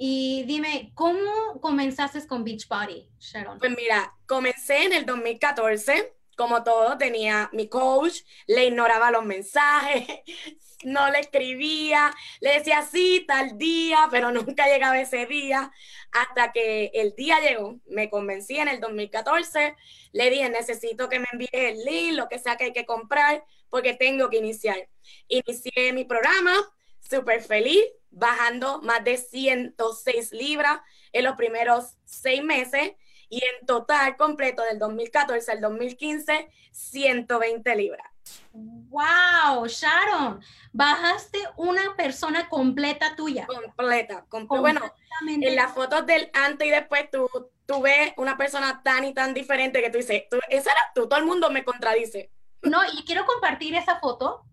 Y 0.00 0.44
dime, 0.46 0.92
¿cómo 0.94 1.60
comenzaste 1.60 2.24
con 2.26 2.44
Beachbody, 2.44 3.10
Sharon? 3.18 3.58
Pues 3.58 3.76
mira, 3.76 4.14
comencé 4.26 4.84
en 4.84 4.92
el 4.92 5.04
2014 5.04 6.14
como 6.38 6.62
todo, 6.62 6.96
tenía 6.98 7.50
mi 7.52 7.68
coach, 7.68 8.20
le 8.46 8.66
ignoraba 8.66 9.10
los 9.10 9.24
mensajes, 9.24 10.06
no 10.84 11.10
le 11.10 11.18
escribía, 11.18 12.14
le 12.40 12.52
decía 12.52 12.82
sí, 12.82 13.24
tal 13.26 13.58
día, 13.58 14.06
pero 14.12 14.30
nunca 14.32 14.68
llegaba 14.68 15.00
ese 15.00 15.26
día, 15.26 15.72
hasta 16.12 16.52
que 16.52 16.92
el 16.94 17.16
día 17.16 17.40
llegó, 17.40 17.80
me 17.88 18.08
convencí 18.08 18.56
en 18.56 18.68
el 18.68 18.78
2014, 18.80 19.74
le 20.12 20.30
dije, 20.30 20.48
necesito 20.48 21.08
que 21.08 21.18
me 21.18 21.26
envíe 21.32 21.48
el 21.52 21.84
link, 21.84 22.12
lo 22.12 22.28
que 22.28 22.38
sea 22.38 22.56
que 22.56 22.66
hay 22.66 22.72
que 22.72 22.86
comprar, 22.86 23.44
porque 23.68 23.94
tengo 23.94 24.30
que 24.30 24.36
iniciar. 24.36 24.88
Inicié 25.26 25.92
mi 25.92 26.04
programa, 26.04 26.54
súper 27.00 27.42
feliz, 27.42 27.82
bajando 28.10 28.80
más 28.82 29.02
de 29.02 29.16
106 29.16 30.30
libras 30.30 30.80
en 31.12 31.24
los 31.24 31.34
primeros 31.34 31.96
seis 32.04 32.44
meses 32.44 32.92
y 33.28 33.42
en 33.44 33.66
total 33.66 34.16
completo 34.16 34.62
del 34.62 34.78
2014 34.78 35.52
al 35.52 35.60
2015, 35.60 36.50
120 36.72 37.76
libras. 37.76 38.06
Wow, 38.52 39.66
Sharon, 39.66 40.42
bajaste 40.72 41.38
una 41.56 41.94
persona 41.96 42.48
completa 42.48 43.14
tuya. 43.16 43.46
Completa, 43.46 44.24
completa. 44.28 44.60
Bueno, 44.60 44.94
en 45.28 45.56
las 45.56 45.72
fotos 45.72 46.06
del 46.06 46.30
antes 46.32 46.66
y 46.66 46.70
después 46.70 47.10
tú, 47.10 47.28
tú 47.66 47.82
ves 47.82 48.12
una 48.16 48.36
persona 48.36 48.82
tan 48.82 49.04
y 49.04 49.14
tan 49.14 49.34
diferente 49.34 49.82
que 49.82 49.90
tú 49.90 49.98
dices, 49.98 50.24
tú, 50.30 50.38
esa 50.48 50.72
era 50.72 50.80
tú, 50.94 51.08
todo 51.08 51.18
el 51.18 51.26
mundo 51.26 51.50
me 51.50 51.64
contradice. 51.64 52.30
No, 52.62 52.80
y 52.84 53.04
quiero 53.04 53.24
compartir 53.24 53.74
esa 53.74 54.00
foto. 54.00 54.44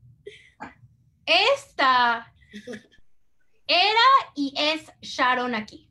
Esta 1.25 2.32
era 3.67 4.32
y 4.36 4.53
es 4.58 4.91
Sharon 5.01 5.55
aquí. 5.55 5.85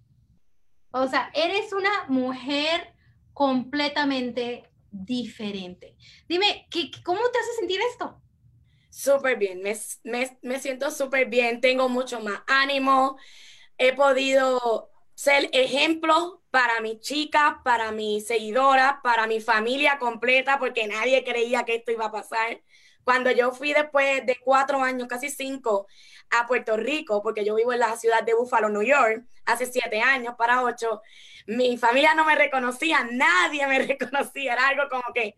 O 0.94 1.08
sea, 1.08 1.30
eres 1.34 1.72
una 1.74 2.06
mujer 2.08 2.94
completamente 3.34 4.70
diferente. 4.90 5.96
Dime, 6.28 6.66
¿qué, 6.70 6.90
¿cómo 7.04 7.20
te 7.32 7.38
hace 7.38 7.52
sentir 7.58 7.80
esto? 7.90 8.22
Súper 8.90 9.36
bien, 9.38 9.60
me, 9.62 9.74
me, 10.04 10.38
me 10.42 10.60
siento 10.60 10.90
súper 10.92 11.28
bien, 11.28 11.60
tengo 11.60 11.88
mucho 11.88 12.20
más 12.20 12.42
ánimo, 12.46 13.16
he 13.78 13.94
podido 13.94 14.90
ser 15.14 15.50
ejemplo 15.52 16.42
para 16.50 16.80
mis 16.80 17.00
chicas, 17.00 17.56
para 17.64 17.92
mis 17.92 18.26
seguidoras, 18.26 18.96
para 19.02 19.26
mi 19.26 19.40
familia 19.40 19.98
completa, 19.98 20.58
porque 20.60 20.86
nadie 20.88 21.24
creía 21.24 21.64
que 21.64 21.76
esto 21.76 21.92
iba 21.92 22.06
a 22.06 22.12
pasar. 22.12 22.62
Cuando 23.04 23.30
yo 23.30 23.52
fui 23.52 23.72
después 23.72 24.24
de 24.26 24.38
cuatro 24.42 24.82
años, 24.82 25.08
casi 25.08 25.30
cinco, 25.30 25.86
a 26.30 26.46
Puerto 26.46 26.76
Rico, 26.76 27.22
porque 27.22 27.44
yo 27.44 27.54
vivo 27.54 27.72
en 27.72 27.80
la 27.80 27.96
ciudad 27.96 28.22
de 28.22 28.34
Buffalo, 28.34 28.68
New 28.68 28.82
York, 28.82 29.24
hace 29.44 29.66
siete 29.66 30.00
años 30.00 30.34
para 30.36 30.62
ocho, 30.62 31.02
mi 31.46 31.76
familia 31.76 32.14
no 32.14 32.24
me 32.24 32.34
reconocía, 32.34 33.06
nadie 33.10 33.66
me 33.66 33.78
reconocía, 33.86 34.54
era 34.54 34.68
algo 34.68 34.84
como 34.88 35.12
que 35.14 35.36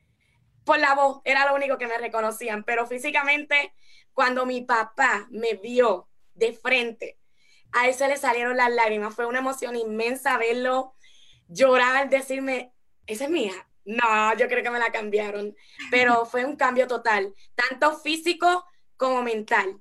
por 0.64 0.78
la 0.78 0.94
voz 0.94 1.20
era 1.24 1.46
lo 1.46 1.54
único 1.54 1.78
que 1.78 1.86
me 1.86 1.98
reconocían, 1.98 2.64
pero 2.64 2.86
físicamente 2.86 3.72
cuando 4.12 4.46
mi 4.46 4.62
papá 4.62 5.26
me 5.30 5.54
vio 5.54 6.08
de 6.34 6.52
frente, 6.52 7.18
a 7.72 7.88
él 7.88 7.94
se 7.94 8.08
le 8.08 8.16
salieron 8.16 8.56
las 8.56 8.70
lágrimas, 8.72 9.14
fue 9.14 9.26
una 9.26 9.40
emoción 9.40 9.76
inmensa 9.76 10.38
verlo 10.38 10.94
llorar, 11.48 12.08
decirme, 12.08 12.72
esa 13.06 13.24
es 13.24 13.30
mi 13.30 13.44
hija. 13.44 13.68
No, 13.86 14.36
yo 14.36 14.48
creo 14.48 14.62
que 14.62 14.70
me 14.70 14.78
la 14.78 14.90
cambiaron, 14.90 15.56
pero 15.90 16.26
fue 16.26 16.44
un 16.44 16.56
cambio 16.56 16.86
total, 16.86 17.34
tanto 17.54 17.96
físico 17.98 18.64
como 18.96 19.22
mental. 19.22 19.80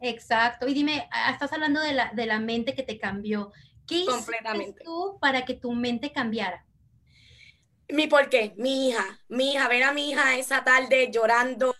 Exacto. 0.00 0.68
Y 0.68 0.74
dime, 0.74 1.08
ah, 1.10 1.30
estás 1.30 1.52
hablando 1.52 1.80
de 1.80 1.92
la, 1.92 2.12
de 2.12 2.26
la 2.26 2.38
mente 2.38 2.74
que 2.74 2.82
te 2.82 2.98
cambió. 2.98 3.52
¿Qué 3.86 4.00
hiciste 4.00 4.74
tú 4.84 5.18
para 5.20 5.44
que 5.44 5.54
tu 5.54 5.72
mente 5.72 6.12
cambiara? 6.12 6.64
Mi 7.88 8.06
por 8.06 8.28
qué, 8.28 8.54
mi 8.56 8.88
hija, 8.88 9.20
mi 9.28 9.52
hija, 9.52 9.68
ver 9.68 9.82
a 9.82 9.92
mi 9.92 10.10
hija 10.10 10.36
esa 10.36 10.64
tarde 10.64 11.10
llorando 11.12 11.74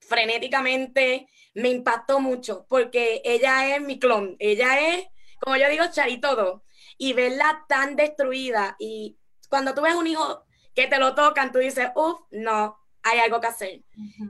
frenéticamente 0.00 1.28
me 1.54 1.68
impactó 1.68 2.20
mucho 2.20 2.66
porque 2.68 3.20
ella 3.24 3.74
es 3.74 3.82
mi 3.82 3.98
clon, 3.98 4.36
ella 4.38 4.80
es, 4.80 5.06
como 5.40 5.56
yo 5.56 5.68
digo, 5.68 5.84
Chari 5.90 6.20
todo. 6.20 6.64
Y 6.96 7.12
verla 7.12 7.64
tan 7.68 7.94
destruida 7.94 8.76
y 8.78 9.18
cuando 9.48 9.74
tú 9.74 9.82
ves 9.82 9.94
un 9.94 10.06
hijo 10.06 10.44
que 10.74 10.86
te 10.86 10.98
lo 10.98 11.14
tocan, 11.14 11.52
tú 11.52 11.58
dices, 11.58 11.88
uff, 11.94 12.20
no, 12.30 12.78
hay 13.02 13.18
algo 13.20 13.40
que 13.40 13.46
hacer. 13.46 13.82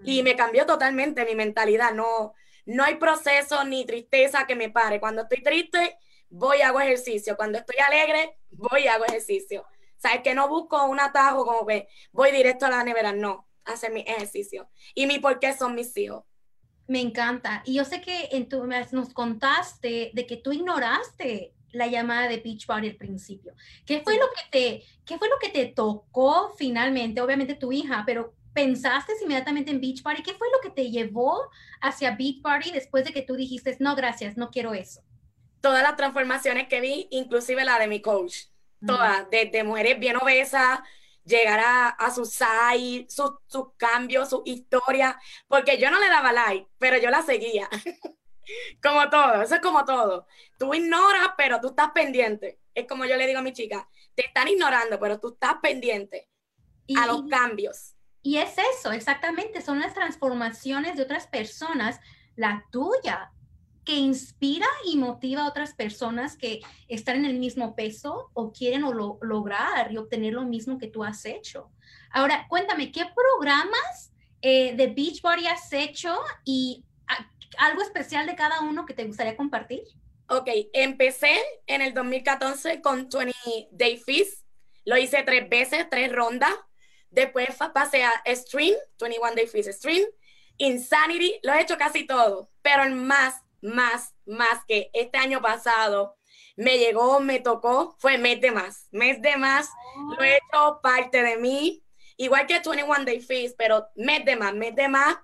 Y 0.04 0.22
me 0.22 0.36
cambió 0.36 0.66
totalmente 0.66 1.24
mi 1.24 1.34
mentalidad, 1.34 1.92
no, 1.92 2.34
no 2.66 2.84
hay 2.84 2.96
proceso 2.96 3.64
ni 3.64 3.84
tristeza 3.84 4.46
que 4.46 4.54
me 4.54 4.70
pare. 4.70 5.00
Cuando 5.00 5.22
estoy 5.22 5.42
triste, 5.42 5.98
voy 6.28 6.58
y 6.58 6.62
hago 6.62 6.80
ejercicio. 6.80 7.36
Cuando 7.36 7.58
estoy 7.58 7.76
alegre, 7.78 8.38
voy 8.50 8.84
y 8.84 8.88
hago 8.88 9.04
ejercicio. 9.04 9.64
¿Sabes? 9.96 10.20
Que 10.22 10.34
no 10.34 10.48
busco 10.48 10.84
un 10.84 11.00
atajo 11.00 11.44
como 11.44 11.66
que 11.66 11.88
voy 12.12 12.30
directo 12.30 12.66
a 12.66 12.70
la 12.70 12.84
nevera. 12.84 13.12
No, 13.12 13.48
hacer 13.64 13.92
mi 13.92 14.00
ejercicio. 14.00 14.68
Y 14.94 15.06
mi 15.06 15.18
por 15.18 15.40
qué 15.40 15.52
son 15.54 15.74
mis 15.74 15.96
hijos. 15.96 16.24
Me 16.86 17.00
encanta. 17.00 17.62
Y 17.64 17.74
yo 17.74 17.84
sé 17.84 18.00
que 18.00 18.28
en 18.32 18.48
tu, 18.48 18.66
nos 18.66 19.12
contaste 19.12 20.10
de 20.14 20.26
que 20.26 20.36
tú 20.36 20.52
ignoraste 20.52 21.54
la 21.72 21.86
llamada 21.86 22.28
de 22.28 22.38
Beach 22.38 22.66
Party 22.66 22.88
al 22.88 22.96
principio. 22.96 23.54
¿Qué 23.84 24.00
fue, 24.00 24.16
lo 24.16 24.26
que 24.26 24.50
te, 24.50 24.84
¿Qué 25.04 25.18
fue 25.18 25.28
lo 25.28 25.38
que 25.40 25.50
te 25.50 25.66
tocó 25.66 26.54
finalmente? 26.56 27.20
Obviamente 27.20 27.54
tu 27.54 27.72
hija, 27.72 28.02
pero 28.06 28.34
pensaste 28.58 29.12
inmediatamente 29.22 29.70
en 29.70 29.80
Beach 29.80 30.02
Party? 30.02 30.22
¿Qué 30.22 30.34
fue 30.34 30.48
lo 30.52 30.60
que 30.60 30.70
te 30.70 30.90
llevó 30.90 31.48
hacia 31.80 32.16
Beach 32.16 32.42
Party 32.42 32.72
después 32.72 33.04
de 33.04 33.12
que 33.12 33.22
tú 33.22 33.36
dijiste, 33.36 33.76
no, 33.78 33.94
gracias, 33.94 34.36
no 34.36 34.50
quiero 34.50 34.74
eso? 34.74 35.00
Todas 35.60 35.82
las 35.82 35.96
transformaciones 35.96 36.66
que 36.68 36.80
vi, 36.80 37.06
inclusive 37.10 37.64
la 37.64 37.78
de 37.78 37.86
mi 37.86 38.00
coach, 38.00 38.46
todas, 38.84 39.28
desde 39.30 39.62
mujeres 39.62 39.98
bien 40.00 40.16
obesas, 40.16 40.80
llegar 41.24 41.60
a, 41.60 41.88
a 41.88 42.12
su 42.12 42.24
site, 42.24 43.06
sus 43.08 43.32
su 43.46 43.72
cambios, 43.76 44.30
su 44.30 44.42
historia, 44.44 45.20
porque 45.46 45.78
yo 45.78 45.90
no 45.90 46.00
le 46.00 46.08
daba 46.08 46.32
like, 46.32 46.68
pero 46.78 46.98
yo 46.98 47.10
la 47.10 47.22
seguía. 47.22 47.68
como 48.82 49.08
todo, 49.10 49.42
eso 49.42 49.54
es 49.54 49.60
como 49.60 49.84
todo. 49.84 50.26
Tú 50.58 50.74
ignoras, 50.74 51.30
pero 51.36 51.60
tú 51.60 51.68
estás 51.68 51.90
pendiente. 51.92 52.58
Es 52.74 52.86
como 52.86 53.04
yo 53.04 53.16
le 53.16 53.26
digo 53.26 53.40
a 53.40 53.42
mi 53.42 53.52
chica, 53.52 53.88
te 54.14 54.26
están 54.26 54.48
ignorando, 54.48 54.98
pero 54.98 55.18
tú 55.18 55.32
estás 55.32 55.56
pendiente 55.62 56.28
a 56.96 57.06
los 57.06 57.24
cambios. 57.28 57.94
Y 58.22 58.38
es 58.38 58.56
eso, 58.74 58.92
exactamente, 58.92 59.62
son 59.62 59.80
las 59.80 59.94
transformaciones 59.94 60.96
de 60.96 61.02
otras 61.02 61.26
personas, 61.26 62.00
la 62.36 62.64
tuya, 62.70 63.32
que 63.84 63.94
inspira 63.94 64.66
y 64.84 64.98
motiva 64.98 65.42
a 65.42 65.48
otras 65.48 65.72
personas 65.72 66.36
que 66.36 66.60
están 66.88 67.16
en 67.16 67.24
el 67.24 67.38
mismo 67.38 67.74
peso 67.74 68.30
o 68.34 68.52
quieren 68.52 68.82
lograr 68.82 69.90
y 69.90 69.96
obtener 69.96 70.34
lo 70.34 70.44
mismo 70.44 70.76
que 70.76 70.88
tú 70.88 71.04
has 71.04 71.24
hecho. 71.24 71.70
Ahora, 72.10 72.46
cuéntame, 72.50 72.92
¿qué 72.92 73.06
programas 73.06 74.12
eh, 74.42 74.76
de 74.76 74.88
Beachbody 74.88 75.46
has 75.46 75.72
hecho 75.72 76.14
y 76.44 76.84
algo 77.58 77.82
especial 77.82 78.26
de 78.26 78.36
cada 78.36 78.60
uno 78.60 78.86
que 78.86 78.94
te 78.94 79.04
gustaría 79.04 79.36
compartir? 79.36 79.82
Ok, 80.28 80.48
empecé 80.72 81.40
en 81.66 81.80
el 81.82 81.94
2014 81.94 82.80
con 82.82 83.08
20 83.08 83.68
Day 83.72 83.96
Feast. 83.96 84.44
Lo 84.84 84.96
hice 84.96 85.22
tres 85.22 85.48
veces, 85.48 85.86
tres 85.90 86.12
rondas. 86.12 86.54
Después 87.10 87.48
pasé 87.72 88.04
a 88.04 88.12
Stream, 88.26 88.74
21 89.00 89.34
Day 89.34 89.46
Feast 89.46 89.70
Stream, 89.70 90.04
Insanity, 90.58 91.38
lo 91.42 91.52
he 91.54 91.62
hecho 91.62 91.78
casi 91.78 92.06
todo, 92.06 92.50
pero 92.62 92.82
el 92.82 92.94
más, 92.94 93.42
más, 93.62 94.14
más 94.26 94.64
que 94.66 94.90
este 94.92 95.16
año 95.16 95.40
pasado 95.40 96.16
me 96.56 96.78
llegó, 96.78 97.20
me 97.20 97.38
tocó, 97.38 97.96
fue 97.98 98.18
mes 98.18 98.40
de 98.40 98.50
más. 98.50 98.88
Mes 98.90 99.22
de 99.22 99.36
más, 99.36 99.70
lo 100.16 100.22
he 100.22 100.36
hecho 100.36 100.80
parte 100.82 101.22
de 101.22 101.36
mí, 101.36 101.84
igual 102.16 102.46
que 102.46 102.54
21 102.54 103.04
Day 103.04 103.20
Feast, 103.20 103.54
pero 103.56 103.86
mes 103.94 104.24
de 104.24 104.36
más, 104.36 104.52
mes 104.54 104.74
de 104.74 104.88
más. 104.88 105.16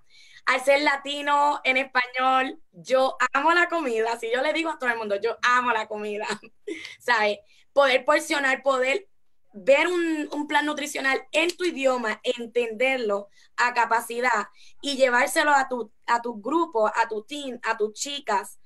Al 0.46 0.62
ser 0.62 0.82
latino 0.82 1.60
en 1.64 1.76
español, 1.78 2.60
yo 2.72 3.16
amo 3.32 3.52
la 3.52 3.68
comida. 3.68 4.18
Si 4.18 4.30
yo 4.32 4.42
le 4.42 4.52
digo 4.52 4.70
a 4.70 4.78
todo 4.78 4.90
el 4.90 4.98
mundo, 4.98 5.16
yo 5.20 5.38
amo 5.42 5.72
la 5.72 5.86
comida, 5.86 6.26
¿sabes? 7.00 7.38
Poder 7.72 8.04
porcionar, 8.04 8.62
poder 8.62 9.08
ver 9.54 9.86
un, 9.86 10.46
plan 10.48 10.66
nutricional 10.66 11.26
en 11.32 11.56
tu 11.56 11.64
idioma, 11.64 12.20
entenderlo 12.22 13.28
a 13.56 13.72
capacidad 13.72 14.48
y 14.82 14.96
llevárselo 14.96 15.52
a 15.52 15.68
tu, 15.68 15.92
a 16.06 16.20
tu 16.20 16.40
grupo, 16.40 16.88
a 16.88 17.08
tu 17.08 17.24
team, 17.24 17.60
a 17.62 17.76
tus 17.76 17.92
chicas, 17.94 18.58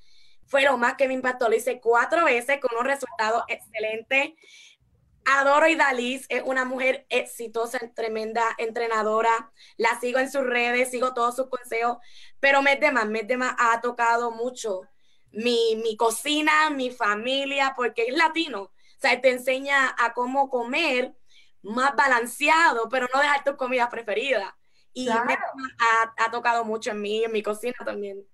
fue 0.48 0.62
lo 0.62 0.78
más 0.78 0.94
que 0.94 1.06
me 1.06 1.14
impactó. 1.14 1.48
Lo 1.48 1.54
hice 1.54 1.80
cuatro 1.80 2.24
veces 2.24 2.58
con 2.60 2.76
un 2.78 2.86
resultado 2.86 3.44
excelente. 3.48 4.34
Adoro 5.36 5.66
a 5.66 5.70
Idaliz, 5.70 6.26
es 6.28 6.42
una 6.44 6.64
mujer 6.64 7.06
exitosa, 7.10 7.78
tremenda 7.94 8.54
entrenadora. 8.58 9.52
La 9.76 9.98
sigo 10.00 10.18
en 10.18 10.30
sus 10.30 10.42
redes, 10.44 10.90
sigo 10.90 11.14
todos 11.14 11.36
sus 11.36 11.48
consejos, 11.48 11.98
pero 12.40 12.62
mes 12.62 12.80
de 12.80 12.92
más, 12.92 13.06
mes 13.06 13.26
de 13.26 13.36
más 13.36 13.54
ha 13.58 13.80
tocado 13.80 14.30
mucho 14.30 14.82
mi, 15.30 15.76
mi 15.76 15.96
cocina, 15.96 16.70
mi 16.70 16.90
familia, 16.90 17.74
porque 17.76 18.06
es 18.08 18.16
latino 18.16 18.72
o 18.98 19.00
sea, 19.00 19.20
te 19.20 19.30
enseña 19.30 19.94
a 19.96 20.12
cómo 20.12 20.50
comer 20.50 21.14
más 21.62 21.94
balanceado, 21.94 22.88
pero 22.88 23.06
no 23.14 23.20
dejar 23.20 23.44
tu 23.44 23.56
comida 23.56 23.88
preferida. 23.88 24.58
Y 24.92 25.06
me 25.06 25.38
ha, 26.16 26.30
tocado 26.32 26.64
mucho 26.64 26.90
en 26.90 27.00
mí, 27.00 27.22
en 27.22 27.30
mi 27.30 27.40
cocina 27.40 27.76
también. 27.84 28.26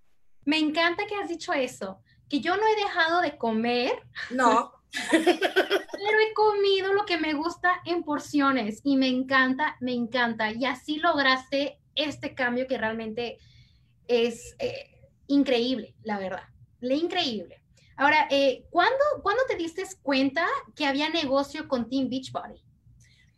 Me 0.47 0.59
encanta 0.59 1.07
que 1.07 1.17
has 1.17 1.29
dicho 1.29 1.53
eso, 1.53 2.01
que 2.31 2.41
yo 2.41 2.57
no 2.57 2.63
he 2.67 2.77
dejado 2.77 3.21
de 3.21 3.37
comer. 3.37 3.93
No. 4.31 4.73
pero 5.11 6.21
he 6.21 6.35
comido 6.35 6.93
lo 6.93 7.05
que 7.05 7.19
me 7.19 7.35
gusta 7.35 7.81
en 7.85 8.03
porciones 8.03 8.81
y 8.85 8.97
me 8.97 9.09
encanta, 9.09 9.77
me 9.81 9.93
encanta. 9.93 10.53
Y 10.53 10.65
así 10.65 10.99
lograste 10.99 11.79
este 11.95 12.35
cambio 12.35 12.67
que 12.67 12.79
realmente 12.79 13.39
es 14.09 14.55
eh, 14.59 14.91
increíble, 15.27 15.95
la 16.03 16.19
verdad. 16.19 16.45
Le 16.81 16.97
increíble. 16.97 17.63
Ahora, 17.97 18.27
eh, 18.31 18.65
¿cuándo, 18.71 18.99
te 19.49 19.57
diste 19.57 19.85
cuenta 20.03 20.47
que 20.75 20.87
había 20.87 21.09
negocio 21.11 21.69
con 21.69 21.89
Team 21.89 22.09
Beachbody? 22.09 22.61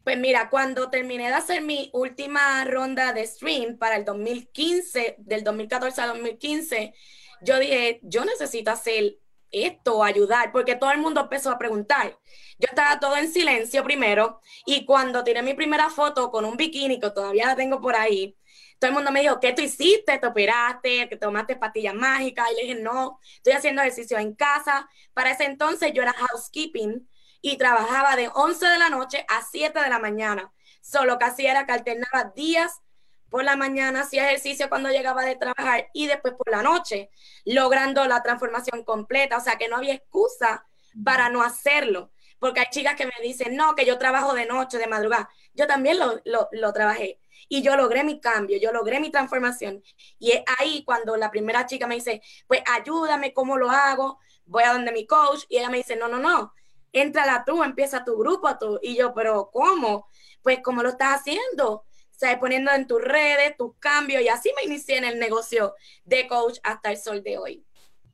Pues 0.02 0.18
mira, 0.18 0.48
cuando 0.50 0.88
terminé 0.88 1.26
de 1.26 1.34
hacer 1.34 1.62
mi 1.62 1.90
última 1.92 2.64
ronda 2.64 3.12
de 3.12 3.26
stream 3.26 3.76
para 3.76 3.96
el 3.96 4.04
2015, 4.04 5.16
del 5.18 5.44
2014 5.44 6.00
al 6.00 6.08
2015, 6.10 6.94
yo 7.42 7.58
dije, 7.58 8.00
yo 8.02 8.24
necesito 8.24 8.70
hacer 8.70 9.18
esto, 9.64 10.02
ayudar, 10.04 10.52
porque 10.52 10.76
todo 10.76 10.90
el 10.92 10.98
mundo 10.98 11.22
empezó 11.22 11.50
a 11.50 11.58
preguntar. 11.58 12.18
Yo 12.58 12.68
estaba 12.68 12.98
todo 13.00 13.16
en 13.16 13.30
silencio 13.32 13.84
primero 13.84 14.40
y 14.64 14.84
cuando 14.84 15.24
tiré 15.24 15.42
mi 15.42 15.54
primera 15.54 15.90
foto 15.90 16.30
con 16.30 16.44
un 16.44 16.56
bikini, 16.56 17.00
que 17.00 17.10
todavía 17.10 17.46
la 17.46 17.56
tengo 17.56 17.80
por 17.80 17.96
ahí, 17.96 18.36
todo 18.78 18.90
el 18.90 18.94
mundo 18.94 19.10
me 19.10 19.20
dijo, 19.20 19.40
¿qué 19.40 19.52
tú 19.52 19.62
hiciste? 19.62 20.18
¿Te 20.18 20.26
operaste? 20.26 21.08
¿Que 21.08 21.16
tomaste 21.16 21.56
pastillas 21.56 21.94
mágicas? 21.94 22.46
Y 22.52 22.56
le 22.56 22.62
dije, 22.62 22.74
no, 22.82 23.18
estoy 23.36 23.54
haciendo 23.54 23.82
ejercicio 23.82 24.18
en 24.18 24.34
casa. 24.34 24.88
Para 25.14 25.30
ese 25.30 25.44
entonces 25.44 25.92
yo 25.94 26.02
era 26.02 26.12
housekeeping 26.12 27.08
y 27.40 27.56
trabajaba 27.56 28.16
de 28.16 28.28
11 28.34 28.66
de 28.66 28.78
la 28.78 28.90
noche 28.90 29.24
a 29.28 29.42
7 29.42 29.80
de 29.80 29.88
la 29.88 29.98
mañana. 29.98 30.52
Solo 30.82 31.18
que 31.18 31.24
hacía 31.24 31.52
era 31.52 31.66
que 31.66 31.72
alternaba 31.72 32.32
días 32.34 32.80
por 33.30 33.44
la 33.44 33.56
mañana, 33.56 34.00
hacía 34.00 34.26
ejercicio 34.26 34.68
cuando 34.68 34.90
llegaba 34.90 35.24
de 35.24 35.36
trabajar 35.36 35.88
y 35.92 36.06
después 36.06 36.34
por 36.34 36.50
la 36.50 36.62
noche, 36.62 37.10
logrando 37.44 38.06
la 38.06 38.22
transformación 38.22 38.84
completa. 38.84 39.36
O 39.36 39.40
sea 39.40 39.56
que 39.56 39.68
no 39.68 39.76
había 39.76 39.94
excusa 39.94 40.66
para 41.04 41.28
no 41.28 41.42
hacerlo. 41.42 42.12
Porque 42.38 42.60
hay 42.60 42.66
chicas 42.70 42.96
que 42.96 43.06
me 43.06 43.12
dicen, 43.22 43.56
no, 43.56 43.74
que 43.74 43.86
yo 43.86 43.98
trabajo 43.98 44.34
de 44.34 44.46
noche, 44.46 44.78
de 44.78 44.86
madrugada. 44.86 45.28
Yo 45.54 45.66
también 45.66 45.98
lo, 45.98 46.20
lo, 46.24 46.72
trabajé 46.72 47.18
y 47.48 47.62
yo 47.62 47.76
logré 47.76 48.04
mi 48.04 48.20
cambio, 48.20 48.58
yo 48.58 48.72
logré 48.72 49.00
mi 49.00 49.10
transformación. 49.10 49.82
Y 50.18 50.32
es 50.32 50.42
ahí 50.58 50.84
cuando 50.84 51.16
la 51.16 51.30
primera 51.30 51.66
chica 51.66 51.86
me 51.86 51.94
dice, 51.94 52.20
pues 52.46 52.60
ayúdame, 52.66 53.32
¿cómo 53.32 53.56
lo 53.56 53.70
hago? 53.70 54.18
Voy 54.44 54.64
a 54.64 54.72
donde 54.72 54.92
mi 54.92 55.06
coach 55.06 55.44
y 55.48 55.58
ella 55.58 55.70
me 55.70 55.78
dice, 55.78 55.96
no, 55.96 56.08
no, 56.08 56.18
no, 56.18 56.52
entrala 56.92 57.44
tú, 57.44 57.62
empieza 57.62 58.04
tu 58.04 58.16
grupo 58.18 58.56
tú. 58.58 58.78
Y 58.82 58.96
yo, 58.96 59.14
pero 59.14 59.50
¿cómo? 59.52 60.08
Pues 60.42 60.60
¿cómo 60.62 60.82
lo 60.82 60.90
estás 60.90 61.20
haciendo? 61.20 61.86
Sea, 62.16 62.40
poniendo 62.40 62.72
en 62.72 62.86
tus 62.86 63.02
redes 63.02 63.56
tus 63.56 63.76
cambios 63.78 64.22
y 64.22 64.28
así 64.28 64.50
me 64.56 64.64
inicié 64.64 64.96
en 64.96 65.04
el 65.04 65.18
negocio 65.18 65.74
de 66.04 66.26
coach 66.26 66.58
hasta 66.62 66.90
el 66.90 66.96
sol 66.96 67.22
de 67.22 67.38
hoy. 67.38 67.64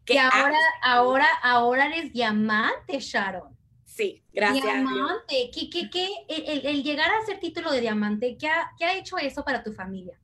Que 0.04 0.18
ahora, 0.18 0.58
ahora, 0.82 1.28
ahora 1.42 1.86
eres 1.86 2.12
diamante, 2.12 2.98
Sharon. 2.98 3.56
Sí, 3.84 4.24
gracias. 4.32 4.64
Diamante. 4.64 5.50
¿Qué, 5.54 5.70
qué, 5.70 5.88
qué, 5.90 6.08
el, 6.28 6.82
llegar 6.82 7.10
a 7.12 7.24
ser 7.24 7.38
título 7.38 7.70
de 7.70 7.80
diamante, 7.80 8.36
¿qué 8.38 8.48
ha, 8.48 8.72
¿qué 8.76 8.86
ha 8.86 8.94
hecho 8.94 9.18
eso 9.18 9.44
para 9.44 9.62
tu 9.62 9.72
familia? 9.72 10.18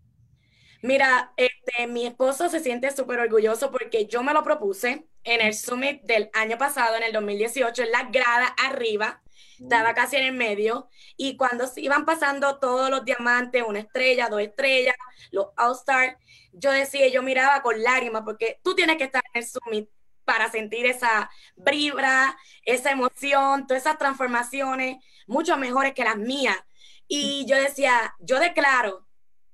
Mira, 0.83 1.33
este, 1.37 1.87
mi 1.87 2.07
esposo 2.07 2.49
se 2.49 2.61
siente 2.61 2.91
súper 2.91 3.19
orgulloso 3.19 3.71
porque 3.71 4.07
yo 4.07 4.23
me 4.23 4.33
lo 4.33 4.43
propuse 4.43 5.07
en 5.25 5.41
el 5.41 5.55
summit 5.55 6.03
del 6.03 6.31
año 6.33 6.57
pasado, 6.57 6.97
en 6.97 7.03
el 7.03 7.13
2018, 7.13 7.83
en 7.83 7.91
la 7.91 8.05
grada 8.05 8.47
arriba, 8.65 9.21
estaba 9.61 9.95
casi 9.95 10.17
en 10.17 10.25
el 10.25 10.33
medio, 10.33 10.89
y 11.17 11.37
cuando 11.37 11.65
iban 11.77 12.05
pasando 12.05 12.59
todos 12.59 12.91
los 12.91 13.05
diamantes, 13.05 13.65
una 13.67 13.81
estrella, 13.81 14.29
dos 14.29 14.41
estrellas, 14.41 14.97
los 15.31 15.49
All-Star, 15.57 16.19
yo 16.53 16.71
decía, 16.73 17.09
yo 17.09 17.23
miraba 17.23 17.63
con 17.63 17.83
lágrimas, 17.83 18.23
porque 18.25 18.61
tú 18.63 18.75
tienes 18.75 18.97
que 18.97 19.05
estar 19.05 19.23
en 19.33 19.43
el 19.43 19.49
summit 19.49 19.89
para 20.25 20.51
sentir 20.51 20.85
esa 20.85 21.31
vibra, 21.57 22.37
esa 22.63 22.91
emoción, 22.91 23.67
todas 23.67 23.83
esas 23.83 23.99
transformaciones, 23.99 24.99
mucho 25.27 25.57
mejores 25.57 25.95
que 25.95 26.05
las 26.05 26.19
mías. 26.19 26.59
Y 27.07 27.47
yo 27.47 27.57
decía, 27.57 28.15
yo 28.21 28.39
declaro 28.39 29.07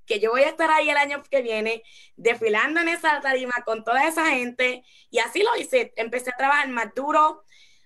que 0.07 0.19
yo 0.19 0.33
voy 0.33 0.43
a 0.43 0.49
estar 0.49 0.71
ahí 0.71 0.91
el 0.91 0.97
año 0.97 1.23
que 1.23 1.43
viene 1.43 1.83
desfilando 2.17 2.81
en 2.81 2.89
esa 2.89 3.21
tarima 3.21 3.55
con 3.65 3.85
toda 3.85 4.07
esa 4.07 4.27
gente. 4.27 4.85
Y 5.11 5.21
así 5.21 5.43
lo 5.43 5.57
hice. 5.57 5.93
Empecé 5.97 6.31
a 6.31 6.37
trabajar 6.37 6.69
más 6.69 6.93
duro, 6.95 7.45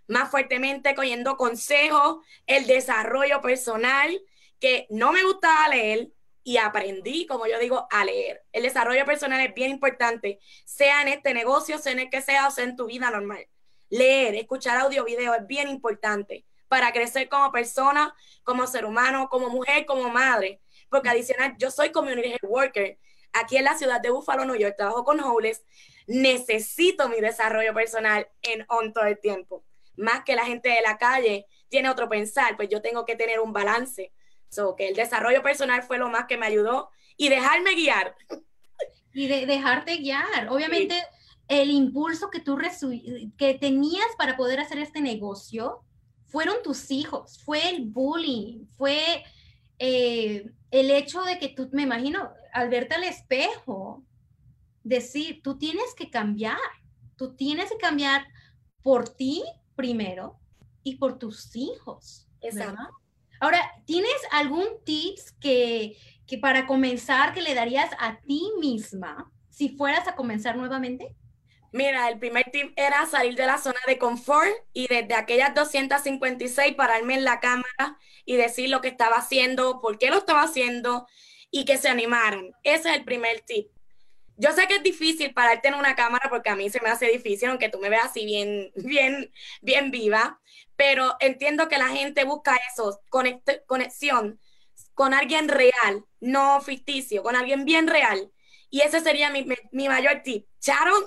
más 0.09 0.31
fuertemente, 0.31 0.95
cogiendo 0.95 1.37
consejos, 1.37 2.25
el 2.47 2.67
desarrollo 2.67 3.41
personal, 3.41 4.21
que 4.59 4.87
no 4.91 5.13
me 5.13 5.23
gustaba 5.23 5.69
leer, 5.69 6.11
y 6.49 6.57
aprendí, 6.57 7.27
como 7.27 7.47
yo 7.47 7.59
digo, 7.59 7.87
a 7.91 8.07
leer. 8.07 8.43
El 8.53 8.63
desarrollo 8.63 9.05
personal 9.05 9.39
es 9.43 9.53
bien 9.53 9.71
importante, 9.71 10.41
sea 10.65 11.03
en 11.03 11.09
este 11.09 11.35
negocio, 11.35 11.77
sea 11.77 11.93
en 11.93 11.99
el 11.99 12.09
que 12.09 12.23
sea, 12.23 12.49
o 12.49 12.51
sea 12.51 12.65
en 12.65 12.75
tu 12.75 12.87
vida 12.87 13.11
normal. 13.11 13.47
Leer, 13.91 14.35
escuchar 14.35 14.79
audio, 14.79 15.05
video 15.05 15.35
es 15.35 15.47
bien 15.47 15.69
importante 15.69 16.47
para 16.67 16.91
crecer 16.93 17.29
como 17.29 17.53
persona, 17.53 18.15
como 18.45 18.67
ser 18.67 18.87
humano, 18.87 19.29
como 19.29 19.51
mujer, 19.51 19.85
como 19.85 20.09
madre. 20.09 20.63
Porque 20.89 21.11
adicional, 21.11 21.55
yo 21.59 21.71
soy 21.71 21.91
community 21.91 22.35
worker. 22.43 22.99
Aquí 23.35 23.59
en 23.59 23.65
la 23.65 23.77
ciudad 23.77 24.01
de 24.01 24.09
Buffalo, 24.09 24.47
New 24.47 24.57
York, 24.57 24.75
trabajo 24.75 25.05
con 25.05 25.21
homeless. 25.21 25.63
Necesito 26.07 27.11
mi 27.11 27.21
desarrollo 27.21 27.75
personal 27.75 28.27
en 28.41 28.65
on 28.69 28.95
todo 28.95 29.05
el 29.05 29.21
tiempo. 29.21 29.65
Más 29.99 30.25
que 30.25 30.35
la 30.35 30.47
gente 30.47 30.71
de 30.71 30.81
la 30.81 30.97
calle 30.97 31.47
tiene 31.69 31.91
otro 31.91 32.09
pensar, 32.09 32.57
pues 32.57 32.71
yo 32.71 32.81
tengo 32.81 33.05
que 33.05 33.17
tener 33.17 33.41
un 33.41 33.53
balance 33.53 34.13
So, 34.51 34.77
que 34.77 34.89
el 34.89 34.97
desarrollo 34.97 35.43
personal 35.43 35.83
fue 35.83 35.99
lo 35.99 36.09
más 36.09 36.27
que 36.27 36.39
me 36.39 36.47
ayudó 36.47 36.91
y 37.17 37.29
dejarme 37.29 37.75
guiar. 37.75 38.15
Y 39.13 39.27
de 39.29 39.47
dejarte 39.47 39.97
guiar. 39.97 40.49
Obviamente, 40.49 41.03
el 41.49 41.71
impulso 41.71 42.31
que 42.31 42.41
tú 42.41 42.59
que 43.37 43.55
tenías 43.55 44.07
para 44.17 44.37
poder 44.37 44.61
hacer 44.61 44.79
este 44.79 45.01
negocio 45.01 45.83
fueron 46.27 46.57
tus 46.63 46.91
hijos, 46.91 47.43
fue 47.43 47.71
el 47.71 47.87
bullying, 47.87 48.67
fue 48.77 49.25
eh, 49.79 50.51
el 50.71 50.91
hecho 50.91 51.23
de 51.23 51.39
que 51.39 51.49
tú, 51.49 51.71
me 51.73 51.83
imagino, 51.83 52.31
al 52.53 52.69
verte 52.69 52.97
al 52.97 53.05
espejo, 53.05 54.05
decir, 54.83 55.41
tú 55.43 55.57
tienes 55.57 55.95
que 55.97 56.11
cambiar, 56.11 56.59
tú 57.17 57.35
tienes 57.35 57.71
que 57.71 57.79
cambiar 57.79 58.27
por 58.83 59.09
ti 59.09 59.43
primero 59.79 60.41
y 60.83 60.97
por 60.97 61.19
tus 61.19 61.55
hijos. 61.55 62.27
Exacto. 62.41 62.83
Ahora, 63.41 63.61
¿tienes 63.87 64.17
algún 64.33 64.67
tips 64.85 65.33
que, 65.41 65.97
que 66.27 66.39
para 66.39 66.67
comenzar 66.67 67.33
que 67.33 67.43
le 67.43 67.55
darías 67.55 67.91
a 68.01 68.19
ti 68.21 68.43
misma 68.61 69.31
si 69.49 69.69
fueras 69.69 70.09
a 70.09 70.17
comenzar 70.17 70.57
nuevamente? 70.57 71.15
Mira, 71.71 72.09
el 72.09 72.19
primer 72.19 72.51
tip 72.51 72.73
era 72.77 73.07
salir 73.07 73.37
de 73.37 73.47
la 73.47 73.59
zona 73.59 73.79
de 73.87 73.99
confort 73.99 74.51
y 74.73 74.89
desde 74.89 75.15
aquellas 75.15 75.55
256 75.55 76.75
pararme 76.75 77.15
en 77.15 77.25
la 77.25 77.39
cámara 77.39 77.99
y 78.25 78.37
decir 78.37 78.71
lo 78.71 78.81
que 78.81 78.89
estaba 78.89 79.17
haciendo, 79.17 79.81
por 79.81 79.99
qué 79.99 80.11
lo 80.11 80.19
estaba 80.19 80.43
haciendo 80.43 81.07
y 81.51 81.65
que 81.67 81.77
se 81.77 81.89
animaran. 81.89 82.51
Ese 82.65 82.91
es 82.91 82.97
el 82.97 83.05
primer 83.05 83.43
tip. 83.43 83.71
Yo 84.39 84.53
sé 84.53 84.69
que 84.69 84.77
es 84.77 84.83
difícil 84.83 85.35
pararte 85.35 85.69
en 85.69 85.75
una 85.75 85.97
cámara 85.97 86.29
porque 86.31 86.49
a 86.49 86.57
mí 86.57 86.71
se 86.71 86.81
me 86.81 86.91
hace 86.91 87.07
difícil, 87.09 87.49
aunque 87.51 87.69
tú 87.69 87.79
me 87.81 87.89
veas 87.91 88.07
así 88.07 88.25
bien, 88.25 88.71
bien, 88.77 89.33
bien 89.63 89.91
viva, 89.91 90.41
pero 90.77 91.17
entiendo 91.21 91.69
que 91.69 91.77
la 91.77 91.89
gente 91.89 92.25
busca 92.25 92.57
eso, 92.73 93.01
conexión 93.67 94.41
con 94.95 95.13
alguien 95.15 95.49
real, 95.49 96.05
no 96.21 96.61
ficticio, 96.61 97.23
con 97.23 97.37
alguien 97.37 97.65
bien 97.65 97.89
real. 97.89 98.33
Y 98.71 98.83
ese 98.83 99.01
sería 99.01 99.31
mi, 99.31 99.47
mi 99.73 99.89
mayor 99.89 100.23
tip. 100.23 100.47
Charon, 100.61 101.03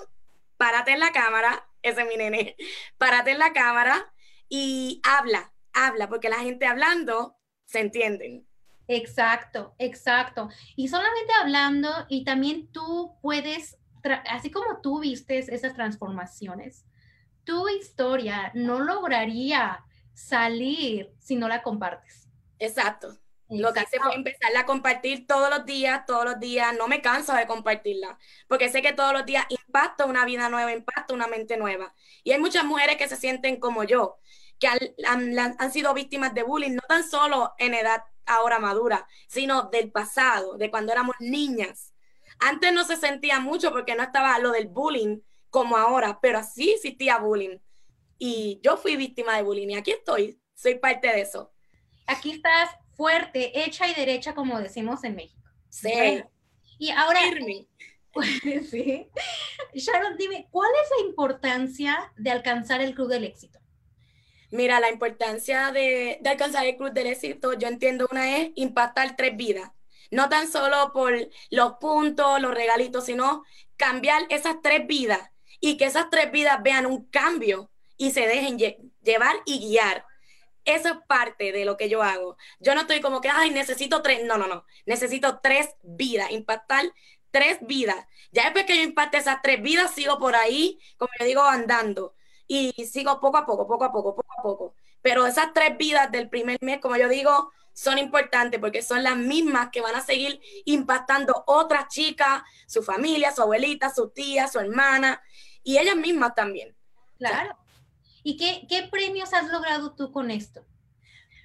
párate 0.56 0.92
en 0.92 1.00
la 1.00 1.12
cámara, 1.12 1.68
ese 1.82 2.02
es 2.02 2.08
mi 2.08 2.16
nene, 2.16 2.56
párate 2.98 3.32
en 3.32 3.38
la 3.38 3.52
cámara 3.52 4.12
y 4.48 5.00
habla, 5.04 5.54
habla, 5.72 6.08
porque 6.08 6.28
la 6.28 6.38
gente 6.40 6.66
hablando 6.66 7.36
se 7.64 7.80
entienden. 7.80 8.46
Exacto, 8.88 9.74
exacto. 9.78 10.48
Y 10.76 10.88
solamente 10.88 11.32
hablando, 11.40 11.88
y 12.08 12.24
también 12.24 12.68
tú 12.68 13.16
puedes, 13.22 13.78
así 14.28 14.50
como 14.50 14.80
tú 14.82 15.00
vistes 15.00 15.48
esas 15.48 15.74
transformaciones, 15.74 16.84
tu 17.44 17.68
historia 17.68 18.50
no 18.54 18.80
lograría 18.80 19.84
salir 20.14 21.12
si 21.18 21.36
no 21.36 21.48
la 21.48 21.62
compartes. 21.62 22.28
Exacto. 22.58 23.16
Lo 23.48 23.72
que 23.72 23.80
hice 23.80 23.98
fue 23.98 24.14
empezar 24.14 24.56
a 24.56 24.64
compartir 24.64 25.26
todos 25.26 25.50
los 25.50 25.66
días, 25.66 26.06
todos 26.06 26.24
los 26.24 26.40
días. 26.40 26.74
No 26.78 26.88
me 26.88 27.02
canso 27.02 27.34
de 27.34 27.46
compartirla, 27.46 28.18
porque 28.48 28.70
sé 28.70 28.80
que 28.80 28.94
todos 28.94 29.12
los 29.12 29.26
días 29.26 29.44
impacta 29.48 30.06
una 30.06 30.24
vida 30.24 30.48
nueva, 30.48 30.72
impacta 30.72 31.12
una 31.12 31.26
mente 31.26 31.56
nueva. 31.58 31.94
Y 32.24 32.32
hay 32.32 32.40
muchas 32.40 32.64
mujeres 32.64 32.96
que 32.96 33.08
se 33.08 33.16
sienten 33.16 33.60
como 33.60 33.84
yo, 33.84 34.18
que 34.62 35.04
han, 35.06 35.36
han 35.58 35.72
sido 35.72 35.92
víctimas 35.92 36.34
de 36.34 36.44
bullying, 36.44 36.76
no 36.76 36.82
tan 36.86 37.02
solo 37.02 37.52
en 37.58 37.74
edad 37.74 38.04
ahora 38.26 38.60
madura, 38.60 39.08
sino 39.26 39.64
del 39.64 39.90
pasado, 39.90 40.56
de 40.56 40.70
cuando 40.70 40.92
éramos 40.92 41.16
niñas. 41.18 41.92
Antes 42.38 42.72
no 42.72 42.84
se 42.84 42.96
sentía 42.96 43.40
mucho 43.40 43.72
porque 43.72 43.96
no 43.96 44.04
estaba 44.04 44.38
lo 44.38 44.52
del 44.52 44.68
bullying 44.68 45.20
como 45.50 45.76
ahora, 45.76 46.20
pero 46.22 46.42
sí 46.44 46.72
existía 46.72 47.18
bullying. 47.18 47.58
Y 48.18 48.60
yo 48.62 48.76
fui 48.76 48.96
víctima 48.96 49.36
de 49.36 49.42
bullying 49.42 49.68
y 49.70 49.74
aquí 49.74 49.90
estoy, 49.90 50.40
soy 50.54 50.76
parte 50.76 51.08
de 51.08 51.22
eso. 51.22 51.52
Aquí 52.06 52.30
estás 52.30 52.70
fuerte, 52.96 53.64
hecha 53.64 53.88
y 53.88 53.94
derecha, 53.94 54.34
como 54.34 54.60
decimos 54.60 55.02
en 55.02 55.16
México. 55.16 55.42
Sí. 55.68 56.22
Y 56.78 56.90
ahora... 56.90 57.20
sí. 58.70 59.08
Sharon, 59.74 60.16
dime, 60.16 60.46
¿cuál 60.50 60.70
es 60.84 60.90
la 60.98 61.08
importancia 61.08 62.12
de 62.16 62.30
alcanzar 62.30 62.80
el 62.80 62.94
Club 62.94 63.08
del 63.08 63.24
Éxito? 63.24 63.61
Mira, 64.52 64.80
la 64.80 64.90
importancia 64.90 65.72
de, 65.72 66.20
alcanzar 66.26 66.66
el 66.66 66.76
Club 66.76 66.92
del 66.92 67.06
Éxito, 67.06 67.54
yo 67.54 67.68
entiendo 67.68 68.06
una 68.10 68.36
es 68.36 68.50
impactar 68.54 69.16
tres 69.16 69.34
vidas. 69.34 69.72
No 70.10 70.28
tan 70.28 70.46
solo 70.46 70.92
por 70.92 71.14
los 71.50 71.72
puntos, 71.80 72.38
los 72.40 72.54
regalitos, 72.54 73.06
sino 73.06 73.44
cambiar 73.78 74.22
esas 74.28 74.56
tres 74.62 74.86
vidas 74.86 75.30
y 75.58 75.78
que 75.78 75.86
esas 75.86 76.10
tres 76.10 76.30
vidas 76.30 76.62
vean 76.62 76.84
un 76.84 77.06
cambio 77.06 77.70
y 77.96 78.10
se 78.10 78.26
dejen 78.26 78.58
llevar 79.02 79.36
y 79.46 79.58
guiar. 79.58 80.04
Eso 80.66 80.88
es 80.90 80.96
parte 81.08 81.50
de 81.52 81.64
lo 81.64 81.78
que 81.78 81.88
yo 81.88 82.02
hago. 82.02 82.36
Yo 82.60 82.74
no 82.74 82.82
estoy 82.82 83.00
como 83.00 83.22
que, 83.22 83.30
ay, 83.30 83.50
necesito 83.50 84.02
tres. 84.02 84.22
No, 84.24 84.36
no, 84.36 84.48
no. 84.48 84.66
Necesito 84.84 85.40
tres 85.42 85.70
vidas, 85.82 86.30
impactar 86.30 86.92
tres 87.30 87.58
vidas. 87.62 88.04
Ya 88.32 88.44
después 88.44 88.66
que 88.66 88.76
yo 88.76 88.82
impacte 88.82 89.16
esas 89.16 89.40
tres 89.42 89.62
vidas, 89.62 89.94
sigo 89.94 90.18
por 90.18 90.36
ahí, 90.36 90.78
como 90.98 91.10
yo 91.18 91.24
digo, 91.24 91.42
andando. 91.42 92.14
Y 92.54 92.84
sigo 92.84 93.18
poco 93.18 93.38
a 93.38 93.46
poco, 93.46 93.66
poco 93.66 93.84
a 93.84 93.90
poco, 93.90 94.14
poco 94.14 94.32
a 94.38 94.42
poco. 94.42 94.74
Pero 95.00 95.26
esas 95.26 95.54
tres 95.54 95.74
vidas 95.78 96.12
del 96.12 96.28
primer 96.28 96.58
mes, 96.60 96.80
como 96.80 96.98
yo 96.98 97.08
digo, 97.08 97.50
son 97.72 97.96
importantes 97.96 98.60
porque 98.60 98.82
son 98.82 99.02
las 99.02 99.16
mismas 99.16 99.70
que 99.70 99.80
van 99.80 99.94
a 99.94 100.02
seguir 100.02 100.38
impactando 100.66 101.44
otras 101.46 101.88
chicas, 101.88 102.42
su 102.66 102.82
familia, 102.82 103.34
su 103.34 103.40
abuelita, 103.40 103.88
su 103.88 104.10
tía, 104.10 104.48
su 104.48 104.60
hermana 104.60 105.22
y 105.64 105.78
ellas 105.78 105.96
mismas 105.96 106.34
también. 106.34 106.76
Claro. 107.16 107.56
¿Y 108.22 108.36
qué, 108.36 108.66
qué 108.68 108.82
premios 108.82 109.32
has 109.32 109.48
logrado 109.48 109.94
tú 109.94 110.12
con 110.12 110.30
esto? 110.30 110.62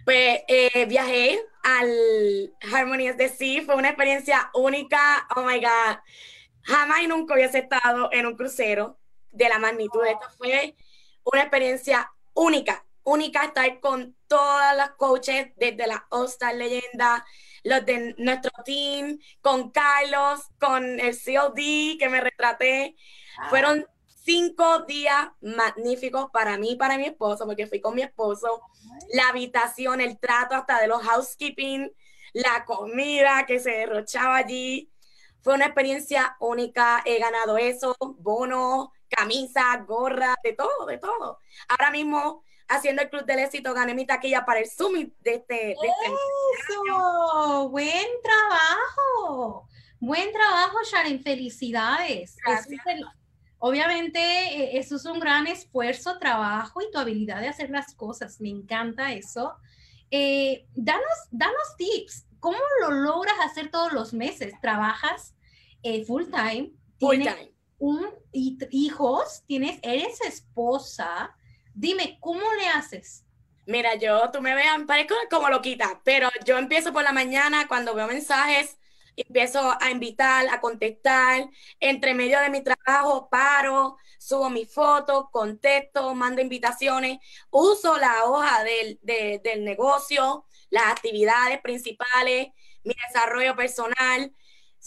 Pues 0.03 0.41
eh, 0.49 0.85
viajé 0.87 1.39
al 1.63 2.53
Harmonies 2.73 3.15
de 3.15 3.29
Sea, 3.29 3.63
fue 3.63 3.75
una 3.75 3.87
experiencia 3.87 4.51
única, 4.53 5.25
oh 5.37 5.43
my 5.43 5.61
God, 5.61 5.99
jamás 6.63 6.99
y 7.01 7.07
nunca 7.07 7.33
hubiese 7.33 7.59
estado 7.59 8.09
en 8.11 8.25
un 8.25 8.35
crucero 8.35 8.99
de 9.31 9.47
la 9.47 9.57
magnitud 9.57 10.03
de 10.03 10.11
esto, 10.11 10.27
fue 10.37 10.75
una 11.31 11.41
experiencia 11.41 12.11
única, 12.33 12.85
única 13.03 13.45
estar 13.45 13.79
con 13.79 14.15
todas 14.27 14.75
las 14.75 14.91
coaches 14.91 15.49
desde 15.55 15.87
la 15.87 16.05
All-Star 16.09 16.55
Leyenda, 16.55 17.25
los 17.63 17.85
de 17.85 18.15
nuestro 18.17 18.51
team, 18.63 19.19
con 19.41 19.71
Carlos, 19.71 20.41
con 20.59 20.99
el 20.99 21.15
COD 21.15 21.97
que 21.99 22.09
me 22.09 22.21
retraté. 22.21 22.95
Fueron 23.49 23.85
cinco 24.23 24.81
días 24.81 25.29
magníficos 25.41 26.29
para 26.31 26.57
mí 26.57 26.71
y 26.71 26.75
para 26.75 26.97
mi 26.97 27.05
esposo, 27.05 27.45
porque 27.45 27.67
fui 27.67 27.81
con 27.81 27.95
mi 27.95 28.01
esposo. 28.01 28.61
La 29.13 29.29
habitación, 29.29 30.01
el 30.01 30.19
trato 30.19 30.55
hasta 30.55 30.79
de 30.79 30.87
los 30.87 31.01
housekeeping, 31.01 31.91
la 32.33 32.65
comida 32.65 33.45
que 33.45 33.59
se 33.59 33.71
derrochaba 33.71 34.37
allí. 34.37 34.91
Fue 35.41 35.53
una 35.53 35.65
experiencia 35.65 36.35
única. 36.39 37.01
He 37.05 37.19
ganado 37.19 37.57
eso, 37.57 37.95
bonos, 38.17 38.89
camisas, 39.09 39.85
gorra, 39.85 40.35
de 40.43 40.53
todo, 40.53 40.85
de 40.85 40.97
todo. 40.97 41.39
Ahora 41.67 41.91
mismo, 41.91 42.43
haciendo 42.67 43.01
el 43.01 43.09
Club 43.09 43.25
del 43.25 43.39
Éxito, 43.39 43.73
gané 43.73 43.93
mi 43.93 44.05
taquilla 44.05 44.45
para 44.45 44.59
el 44.59 44.69
Summit 44.69 45.13
de 45.19 45.35
este. 45.35 45.55
De 45.55 45.73
este 45.73 46.11
¡Eso! 46.69 47.69
¡Buen 47.69 48.07
trabajo! 48.23 49.67
Buen 49.99 50.31
trabajo, 50.31 50.77
Sharon. 50.83 51.19
Felicidades. 51.21 52.37
Gracias. 52.45 52.79
Obviamente, 53.59 54.19
e, 54.19 54.77
eso 54.77 54.97
es 54.97 55.05
un 55.05 55.19
gran 55.19 55.47
esfuerzo, 55.47 56.19
trabajo 56.19 56.81
y 56.81 56.91
tu 56.91 56.99
habilidad 56.99 57.41
de 57.41 57.47
hacer 57.47 57.69
las 57.69 57.93
cosas. 57.95 58.39
Me 58.39 58.49
encanta 58.49 59.13
eso. 59.13 59.55
Eh, 60.11 60.67
danos, 60.75 61.17
danos 61.31 61.75
tips. 61.77 62.27
¿Cómo 62.39 62.59
lo 62.81 62.91
logras 62.91 63.35
hacer 63.43 63.71
todos 63.71 63.93
los 63.93 64.13
meses? 64.13 64.53
¿Trabajas 64.61 65.35
eh, 65.81 66.05
full 66.05 66.25
time? 66.25 66.71
Full 66.99 67.17
time. 67.17 67.56
Un, 67.79 68.07
hijos, 68.31 69.43
tienes, 69.47 69.79
eres 69.83 70.21
esposa. 70.21 71.35
Dime, 71.73 72.17
¿cómo 72.19 72.41
le 72.55 72.67
haces? 72.69 73.23
Mira, 73.65 73.95
yo, 73.95 74.31
tú 74.31 74.41
me 74.41 74.55
vean, 74.55 74.85
parezco 74.87 75.13
como 75.29 75.49
loquita, 75.49 76.01
pero 76.03 76.29
yo 76.45 76.57
empiezo 76.57 76.93
por 76.93 77.03
la 77.03 77.11
mañana 77.11 77.67
cuando 77.67 77.93
veo 77.93 78.07
mensajes, 78.07 78.77
empiezo 79.15 79.75
a 79.81 79.91
invitar, 79.91 80.47
a 80.49 80.61
contestar, 80.61 81.49
entre 81.79 82.13
medio 82.13 82.39
de 82.39 82.49
mi 82.49 82.63
trabajo 82.63 83.29
paro, 83.29 83.97
subo 84.19 84.49
mi 84.49 84.65
foto, 84.65 85.29
contesto, 85.31 86.15
mando 86.15 86.41
invitaciones, 86.41 87.19
uso 87.51 87.97
la 87.97 88.25
hoja 88.25 88.63
del, 88.63 88.99
del 89.03 89.63
negocio, 89.65 90.45
las 90.69 90.85
actividades 90.87 91.59
principales, 91.61 92.47
mi 92.83 92.93
desarrollo 93.07 93.55
personal, 93.55 94.33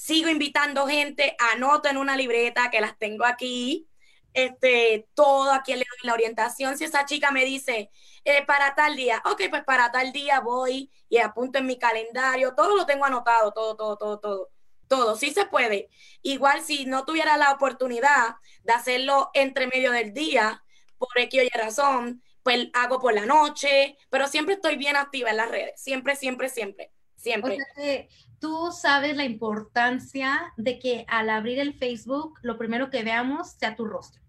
sigo 0.00 0.30
invitando 0.30 0.86
gente, 0.86 1.36
anoto 1.52 1.90
en 1.90 1.98
una 1.98 2.16
libreta 2.16 2.70
que 2.70 2.80
las 2.80 2.96
tengo 2.96 3.26
aquí, 3.26 3.86
este, 4.32 5.06
todo 5.12 5.52
aquí 5.52 5.72
le 5.72 5.80
doy 5.80 5.98
la 6.04 6.14
orientación. 6.14 6.78
Si 6.78 6.84
esa 6.84 7.04
chica 7.04 7.30
me 7.32 7.44
dice, 7.44 7.90
eh, 8.24 8.42
para 8.46 8.74
tal 8.74 8.96
día, 8.96 9.22
ok, 9.26 9.42
pues 9.50 9.62
para 9.62 9.92
tal 9.92 10.10
día 10.10 10.40
voy 10.40 10.90
y 11.10 11.18
apunto 11.18 11.58
en 11.58 11.66
mi 11.66 11.78
calendario, 11.78 12.54
todo 12.54 12.76
lo 12.76 12.86
tengo 12.86 13.04
anotado, 13.04 13.52
todo, 13.52 13.76
todo, 13.76 13.98
todo, 13.98 14.18
todo, 14.18 14.50
todo, 14.88 15.16
sí 15.16 15.32
se 15.32 15.44
puede. 15.44 15.90
Igual 16.22 16.62
si 16.62 16.86
no 16.86 17.04
tuviera 17.04 17.36
la 17.36 17.52
oportunidad 17.52 18.36
de 18.62 18.72
hacerlo 18.72 19.30
entre 19.34 19.66
medio 19.66 19.92
del 19.92 20.14
día, 20.14 20.64
por 20.96 21.10
X 21.14 21.42
o 21.54 21.58
razón, 21.58 22.22
pues 22.42 22.68
hago 22.72 23.00
por 23.00 23.12
la 23.12 23.26
noche, 23.26 23.98
pero 24.08 24.28
siempre 24.28 24.54
estoy 24.54 24.76
bien 24.76 24.96
activa 24.96 25.28
en 25.28 25.36
las 25.36 25.50
redes, 25.50 25.78
siempre, 25.82 26.16
siempre, 26.16 26.48
siempre, 26.48 26.90
siempre. 27.16 27.58
Tú 28.40 28.72
sabes 28.72 29.16
la 29.16 29.24
importancia 29.24 30.52
de 30.56 30.78
que 30.78 31.04
al 31.08 31.30
abrir 31.30 31.60
el 31.60 31.74
Facebook, 31.74 32.38
lo 32.42 32.58
primero 32.58 32.90
que 32.90 33.04
veamos 33.04 33.52
sea 33.52 33.76
tu 33.76 33.84
rostro 33.84 34.20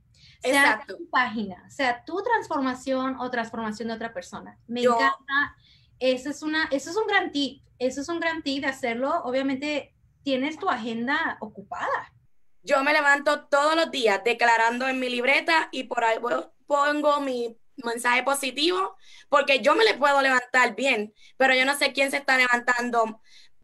sea 0.49 0.83
tu 0.87 1.09
página, 1.09 1.69
sea 1.69 2.03
tu 2.03 2.21
transformación 2.23 3.17
o 3.19 3.29
transformación 3.29 3.89
de 3.89 3.93
otra 3.95 4.13
persona. 4.13 4.57
Me 4.67 4.81
encanta. 4.81 5.55
Eso 5.99 6.29
es, 6.29 6.41
una, 6.41 6.67
eso 6.71 6.89
es 6.89 6.95
un 6.95 7.07
gran 7.07 7.31
tip. 7.31 7.63
Eso 7.77 8.01
es 8.01 8.09
un 8.09 8.19
gran 8.19 8.41
tip 8.41 8.63
de 8.63 8.69
hacerlo. 8.69 9.21
Obviamente 9.23 9.93
tienes 10.23 10.57
tu 10.57 10.69
agenda 10.69 11.37
ocupada. 11.41 12.11
Yo 12.63 12.83
me 12.83 12.93
levanto 12.93 13.45
todos 13.45 13.75
los 13.75 13.91
días 13.91 14.21
declarando 14.23 14.87
en 14.87 14.99
mi 14.99 15.09
libreta 15.09 15.69
y 15.71 15.83
por 15.83 16.03
ahí 16.03 16.17
pongo 16.65 17.21
mi 17.21 17.57
mensaje 17.83 18.21
positivo 18.21 18.95
porque 19.29 19.61
yo 19.61 19.75
me 19.75 19.83
le 19.83 19.95
puedo 19.95 20.21
levantar 20.21 20.75
bien, 20.75 21.13
pero 21.37 21.55
yo 21.55 21.65
no 21.65 21.75
sé 21.75 21.93
quién 21.93 22.11
se 22.11 22.17
está 22.17 22.37
levantando 22.37 23.21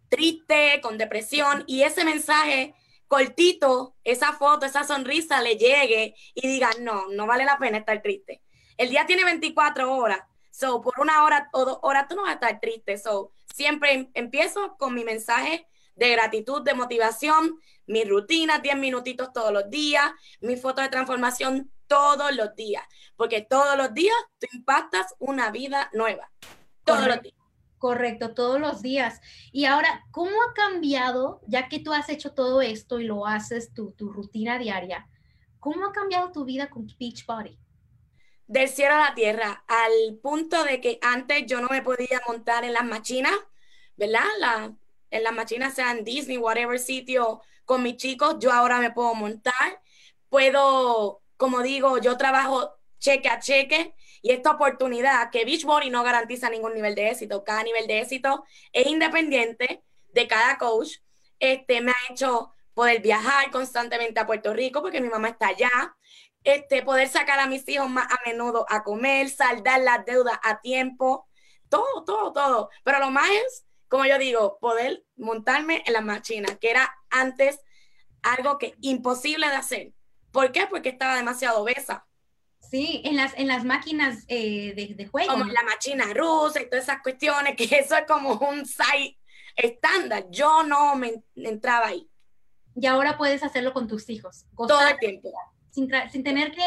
triste, 0.10 0.80
con 0.82 0.98
depresión 0.98 1.64
y 1.68 1.84
ese 1.84 2.04
mensaje 2.04 2.74
cortito, 3.08 3.96
esa 4.04 4.34
foto, 4.34 4.66
esa 4.66 4.84
sonrisa 4.84 5.42
le 5.42 5.58
llegue 5.58 6.16
y 6.34 6.48
diga, 6.48 6.70
no, 6.82 7.08
no 7.10 7.26
vale 7.26 7.46
la 7.46 7.58
pena 7.58 7.78
estar 7.78 8.02
triste. 8.02 8.42
El 8.78 8.90
día 8.90 9.06
tiene 9.06 9.24
24 9.24 9.92
horas, 9.94 10.20
so 10.52 10.82
por 10.82 11.00
una 11.00 11.24
hora 11.24 11.50
o 11.54 11.66
dos 11.66 11.80
horas 11.82 12.08
tú 12.08 12.16
no 12.16 12.24
vas 12.24 12.32
a 12.32 12.34
estar 12.36 12.60
triste. 12.60 12.98
So 12.98 13.32
siempre 13.54 13.94
em, 13.94 14.12
empiezo 14.14 14.76
con 14.78 14.94
mi 14.94 15.04
mensaje 15.04 15.68
de 15.96 16.10
gratitud, 16.12 16.62
de 16.62 16.74
motivación, 16.74 17.60
mi 17.88 18.04
rutina, 18.04 18.60
10 18.60 18.78
minutitos 18.78 19.32
todos 19.34 19.52
los 19.52 19.70
días, 19.70 20.12
mi 20.42 20.56
foto 20.58 20.82
de 20.82 20.90
transformación 20.90 21.72
todos 21.88 22.36
los 22.36 22.54
días, 22.56 22.84
porque 23.16 23.42
todos 23.42 23.78
los 23.78 23.94
días 23.94 24.16
tú 24.40 24.48
impactas 24.54 25.16
una 25.20 25.52
vida 25.52 25.90
nueva. 25.94 26.30
Todos 26.84 27.08
los 27.08 27.22
días. 27.22 27.37
Correcto, 27.78 28.34
todos 28.34 28.60
los 28.60 28.82
días. 28.82 29.22
Y 29.52 29.66
ahora, 29.66 30.06
¿cómo 30.12 30.32
ha 30.32 30.54
cambiado, 30.54 31.42
ya 31.48 31.70
que 31.70 31.80
tú 31.80 31.94
has 31.94 32.10
hecho 32.10 32.34
todo 32.34 32.62
esto 32.62 33.00
y 33.00 33.04
lo 33.06 33.28
haces 33.28 33.74
tu, 33.74 33.92
tu 33.92 34.12
rutina 34.12 34.58
diaria, 34.58 35.08
cómo 35.60 35.86
ha 35.86 35.92
cambiado 35.92 36.32
tu 36.32 36.44
vida 36.44 36.70
con 36.70 36.88
Beachbody? 37.00 37.60
Del 38.48 38.70
cielo 38.70 38.96
a 38.96 39.10
la 39.10 39.16
tierra, 39.16 39.64
al 39.68 40.18
punto 40.22 40.64
de 40.64 40.82
que 40.82 40.98
antes 41.02 41.46
yo 41.46 41.62
no 41.62 41.68
me 41.70 41.82
podía 41.84 42.22
montar 42.28 42.64
en 42.64 42.74
las 42.74 42.86
machinas, 42.86 43.36
¿verdad? 43.96 44.26
La, 44.40 44.76
en 45.12 45.24
las 45.24 45.34
machinas, 45.34 45.76
sea 45.76 45.94
Disney, 45.96 46.38
whatever 46.38 46.80
sitio, 46.80 47.42
con 47.66 47.84
mis 47.84 47.98
chicos, 47.98 48.38
yo 48.40 48.52
ahora 48.52 48.80
me 48.80 48.92
puedo 48.92 49.14
montar. 49.14 49.82
Puedo, 50.30 51.22
como 51.36 51.62
digo, 51.62 52.00
yo 52.00 52.18
trabajo 52.18 52.78
cheque 53.00 53.30
a 53.30 53.40
cheque 53.40 53.94
y 54.22 54.32
esta 54.32 54.52
oportunidad 54.52 55.30
que 55.32 55.46
Beachbody 55.46 55.90
no 55.90 56.04
garantiza 56.04 56.50
ningún 56.50 56.74
nivel 56.74 56.96
de 56.96 57.10
éxito, 57.10 57.44
cada 57.44 57.64
nivel 57.64 57.88
de 57.88 58.00
éxito 58.00 58.44
es 58.74 58.88
independiente 58.88 59.84
de 60.14 60.28
cada 60.28 60.58
coach, 60.58 60.98
este, 61.40 61.82
me 61.82 61.92
ha 61.92 62.14
hecho 62.14 62.52
poder 62.74 63.02
viajar 63.02 63.52
constantemente 63.52 64.20
a 64.20 64.26
Puerto 64.26 64.54
Rico 64.54 64.82
porque 64.82 65.02
mi 65.02 65.10
mamá 65.10 65.30
está 65.30 65.48
allá, 65.48 65.96
este, 66.44 66.82
poder 66.84 67.10
sacar 67.10 67.40
a 67.40 67.48
mis 67.48 67.68
hijos 67.68 67.90
más 67.90 68.08
a 68.12 68.18
menudo 68.26 68.66
a 68.70 68.84
comer, 68.84 69.30
saldar 69.30 69.82
las 69.82 70.06
deudas 70.06 70.40
a 70.44 70.62
tiempo, 70.62 71.28
todo, 71.70 72.04
todo, 72.06 72.34
todo. 72.34 72.70
Pero 72.84 73.00
lo 73.00 73.12
más 73.12 73.30
es, 73.30 73.66
como 73.88 74.06
yo 74.06 74.18
digo, 74.18 74.58
poder 74.60 75.04
montarme 75.16 75.84
en 75.86 75.94
la 75.94 76.02
máquina, 76.02 76.56
que 76.58 76.70
era 76.70 76.96
antes 77.10 77.60
algo 78.24 78.58
que 78.58 78.76
imposible 78.82 79.48
de 79.48 79.56
hacer. 79.56 79.94
¿Por 80.32 80.52
qué? 80.52 80.68
Porque 80.68 80.90
estaba 80.90 81.16
demasiado 81.16 81.62
obesa. 81.62 82.07
Sí, 82.70 83.02
en 83.06 83.16
las, 83.16 83.34
en 83.38 83.48
las 83.48 83.64
máquinas 83.64 84.26
eh, 84.28 84.74
de, 84.76 85.08
juego. 85.08 85.32
Como 85.32 85.46
la 85.46 85.64
máquina 85.64 86.06
rusa 86.14 86.62
y 86.62 86.70
todas 86.70 86.84
esas 86.84 87.02
cuestiones, 87.02 87.56
que 87.56 87.64
eso 87.64 87.96
es 87.96 88.06
como 88.08 88.34
un 88.34 88.66
site 88.66 89.18
estándar. 89.56 90.26
Yo 90.30 90.64
no 90.64 90.96
me 90.96 91.24
entraba 91.36 91.88
ahí. 91.88 92.10
Y 92.76 92.86
ahora 92.86 93.18
puedes 93.18 93.44
hacerlo 93.44 93.74
con 93.74 93.88
tus 93.88 94.10
hijos. 94.10 94.46
Todo 94.56 94.88
el 94.88 94.98
tiempo. 94.98 95.32
Sin, 95.72 95.90
sin, 96.12 96.24
tener 96.24 96.52
que, 96.52 96.64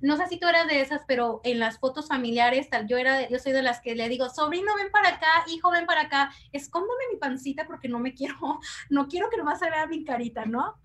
no 0.00 0.16
sé 0.16 0.26
si 0.28 0.38
tú 0.38 0.48
eras 0.48 0.66
de 0.66 0.80
esas, 0.80 1.02
pero 1.06 1.40
en 1.44 1.58
las 1.58 1.78
fotos 1.78 2.08
familiares, 2.08 2.68
tal, 2.70 2.86
yo 2.86 2.96
era, 2.96 3.28
yo 3.28 3.38
soy 3.38 3.52
de 3.52 3.62
las 3.62 3.80
que 3.80 3.94
le 3.94 4.08
digo, 4.08 4.28
sobrino, 4.30 4.74
ven 4.76 4.90
para 4.90 5.10
acá, 5.10 5.44
hijo, 5.48 5.70
ven 5.70 5.86
para 5.86 6.02
acá, 6.02 6.32
escóndame 6.52 7.04
mi 7.12 7.18
pancita 7.18 7.66
porque 7.66 7.88
no 7.88 7.98
me 7.98 8.14
quiero, 8.14 8.36
no 8.90 9.08
quiero 9.08 9.28
que 9.30 9.36
nomás 9.36 9.58
se 9.58 9.70
vea 9.70 9.86
mi 9.86 10.04
carita, 10.04 10.46
¿no? 10.46 10.78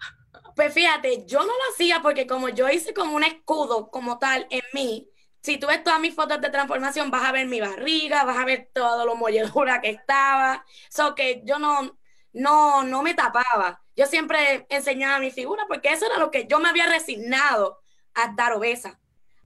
Pues 0.56 0.74
fíjate, 0.74 1.26
yo 1.26 1.39
no 1.39 1.46
lo 1.48 1.74
hacía 1.74 2.02
porque 2.02 2.28
como 2.28 2.50
yo 2.50 2.70
hice 2.70 2.94
como 2.94 3.15
un 3.15 3.24
escudo 3.24 3.89
como 3.89 4.20
tal 4.20 4.48
en 4.50 4.62
mí, 4.74 5.10
si 5.41 5.58
tú 5.58 5.67
ves 5.67 5.84
todas 5.84 6.00
mis 6.00 6.13
fotos 6.15 6.39
de 6.41 6.50
transformación, 6.50 7.10
vas 7.12 7.24
a 7.24 7.32
ver 7.32 7.48
mi 7.48 7.60
barriga, 7.60 8.24
vas 8.26 8.38
a 8.38 8.46
ver 8.46 8.70
todo 8.74 9.06
lo 9.06 9.15
molledura 9.15 9.82
que 9.82 9.89
estaba. 9.89 10.65
So 10.89 11.15
que 11.15 11.41
yo 11.46 11.58
no, 11.60 11.98
no, 12.34 12.84
no 12.84 13.02
me 13.04 13.13
tapaba. 13.13 13.82
Yo 13.96 14.06
siempre 14.06 14.65
enseñaba 14.70 15.20
mi 15.20 15.32
figura 15.32 15.65
porque 15.67 15.89
eso 15.91 16.06
era 16.06 16.17
lo 16.17 16.32
que 16.32 16.48
yo 16.48 16.60
me 16.60 16.70
había 16.70 16.86
resignado 16.88 17.82
a 18.13 18.26
estar 18.26 18.54
obesa. 18.54 19.00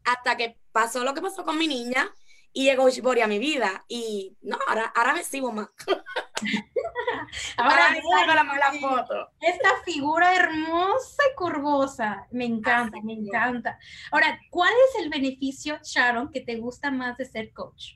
Hasta 0.04 0.38
que 0.38 0.58
pasó 0.71 1.04
lo 1.04 1.13
que 1.13 1.21
pasó 1.21 1.43
con 1.45 1.58
mi 1.58 1.67
niña 1.67 2.13
y 2.56 2.63
llegó 2.63 2.89
Shibori 2.89 3.20
a 3.20 3.28
mi 3.28 3.38
vida. 3.38 3.84
Y 3.89 4.38
no, 4.41 4.58
ahora, 4.65 4.86
ahora 4.96 5.13
me 5.13 5.26
sigo 5.26 5.52
más. 5.52 5.68
ahora 7.58 7.89
me 7.91 8.34
la 8.34 8.44
mala 8.46 8.72
foto. 8.80 9.30
Esta 9.41 9.84
figura 9.84 10.34
hermosa 10.34 11.22
y 11.30 11.36
curvosa. 11.36 12.26
Me 12.32 12.46
encanta, 12.46 12.98
me 13.04 13.12
encanta. 13.12 13.78
Ahora, 14.10 14.39
¿cuál 14.50 14.72
es 14.88 15.04
el 15.04 15.10
beneficio, 15.10 15.78
Sharon, 15.84 16.32
que 16.32 16.39
te 16.39 16.56
gusta 16.56 16.91
más 16.91 17.18
de 17.18 17.26
ser 17.26 17.52
coach? 17.52 17.96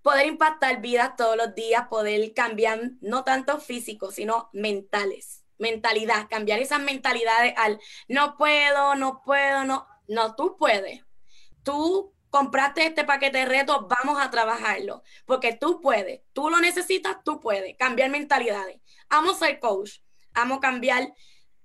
Poder 0.00 0.26
impactar 0.26 0.80
vidas 0.80 1.16
todos 1.16 1.36
los 1.36 1.52
días, 1.56 1.88
poder 1.88 2.32
cambiar 2.34 2.92
no 3.00 3.24
tanto 3.24 3.58
físico, 3.58 4.12
sino 4.12 4.48
mentales. 4.52 5.42
Mentalidad, 5.58 6.28
cambiar 6.30 6.60
esas 6.60 6.78
mentalidades 6.78 7.52
al 7.56 7.80
no 8.06 8.36
puedo, 8.36 8.94
no 8.94 9.22
puedo, 9.24 9.64
no. 9.64 9.88
No, 10.06 10.36
tú 10.36 10.56
puedes. 10.56 11.02
Tú 11.64 12.15
compraste 12.36 12.84
este 12.84 13.04
paquete 13.04 13.38
de 13.38 13.44
retos, 13.46 13.86
vamos 13.88 14.20
a 14.20 14.30
trabajarlo, 14.30 15.02
porque 15.24 15.54
tú 15.54 15.80
puedes, 15.80 16.20
tú 16.34 16.50
lo 16.50 16.60
necesitas, 16.60 17.16
tú 17.24 17.40
puedes, 17.40 17.74
cambiar 17.78 18.10
mentalidades. 18.10 18.78
Amo 19.08 19.32
ser 19.32 19.58
coach, 19.58 20.00
amo 20.34 20.60
cambiar, 20.60 21.14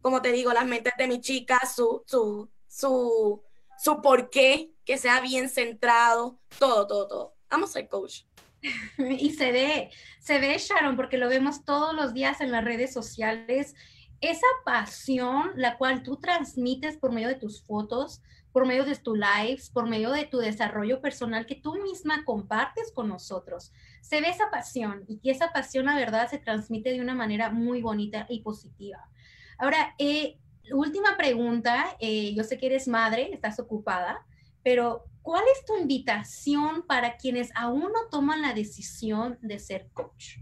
como 0.01 0.21
te 0.21 0.31
digo, 0.31 0.53
las 0.53 0.65
mentes 0.65 0.93
de 0.97 1.09
mi 1.09 1.19
chica, 1.19 1.59
su, 1.65 2.03
su, 2.07 2.49
su, 2.69 3.43
su 3.77 4.01
porqué, 4.01 4.71
que 4.85 4.97
sea 4.97 5.19
bien 5.19 5.49
centrado, 5.49 6.39
todo, 6.57 6.87
todo, 6.87 7.07
todo. 7.09 7.35
Amo 7.49 7.67
ser 7.67 7.89
coach. 7.89 8.21
Y 8.97 9.31
se 9.31 9.51
ve, 9.51 9.89
se 10.21 10.39
ve, 10.39 10.57
Sharon, 10.57 10.95
porque 10.95 11.17
lo 11.17 11.27
vemos 11.27 11.65
todos 11.65 11.93
los 11.93 12.13
días 12.13 12.39
en 12.39 12.53
las 12.53 12.63
redes 12.63 12.93
sociales, 12.93 13.75
esa 14.21 14.47
pasión 14.63 15.51
la 15.55 15.77
cual 15.77 16.01
tú 16.01 16.15
transmites 16.15 16.95
por 16.95 17.11
medio 17.11 17.27
de 17.27 17.35
tus 17.35 17.61
fotos, 17.61 18.21
por 18.51 18.65
medio 18.65 18.85
de 18.85 18.95
tus 18.95 19.17
lives, 19.17 19.69
por 19.69 19.87
medio 19.87 20.11
de 20.11 20.25
tu 20.25 20.37
desarrollo 20.37 21.01
personal 21.01 21.45
que 21.45 21.55
tú 21.55 21.75
misma 21.81 22.25
compartes 22.25 22.91
con 22.91 23.07
nosotros. 23.07 23.71
Se 24.01 24.21
ve 24.21 24.29
esa 24.29 24.49
pasión 24.49 25.05
y 25.07 25.19
que 25.19 25.31
esa 25.31 25.53
pasión, 25.53 25.85
la 25.85 25.95
verdad, 25.95 26.29
se 26.29 26.37
transmite 26.37 26.91
de 26.91 27.01
una 27.01 27.15
manera 27.15 27.49
muy 27.49 27.81
bonita 27.81 28.25
y 28.29 28.41
positiva. 28.41 29.09
Ahora, 29.57 29.95
eh, 29.97 30.37
última 30.73 31.17
pregunta, 31.17 31.95
eh, 31.99 32.33
yo 32.35 32.43
sé 32.43 32.57
que 32.57 32.67
eres 32.67 32.87
madre, 32.87 33.29
estás 33.33 33.59
ocupada, 33.59 34.25
pero 34.63 35.05
¿cuál 35.21 35.43
es 35.55 35.65
tu 35.65 35.77
invitación 35.77 36.83
para 36.85 37.17
quienes 37.17 37.49
aún 37.55 37.83
no 37.83 38.09
toman 38.09 38.41
la 38.41 38.53
decisión 38.53 39.37
de 39.41 39.59
ser 39.59 39.87
coach? 39.93 40.37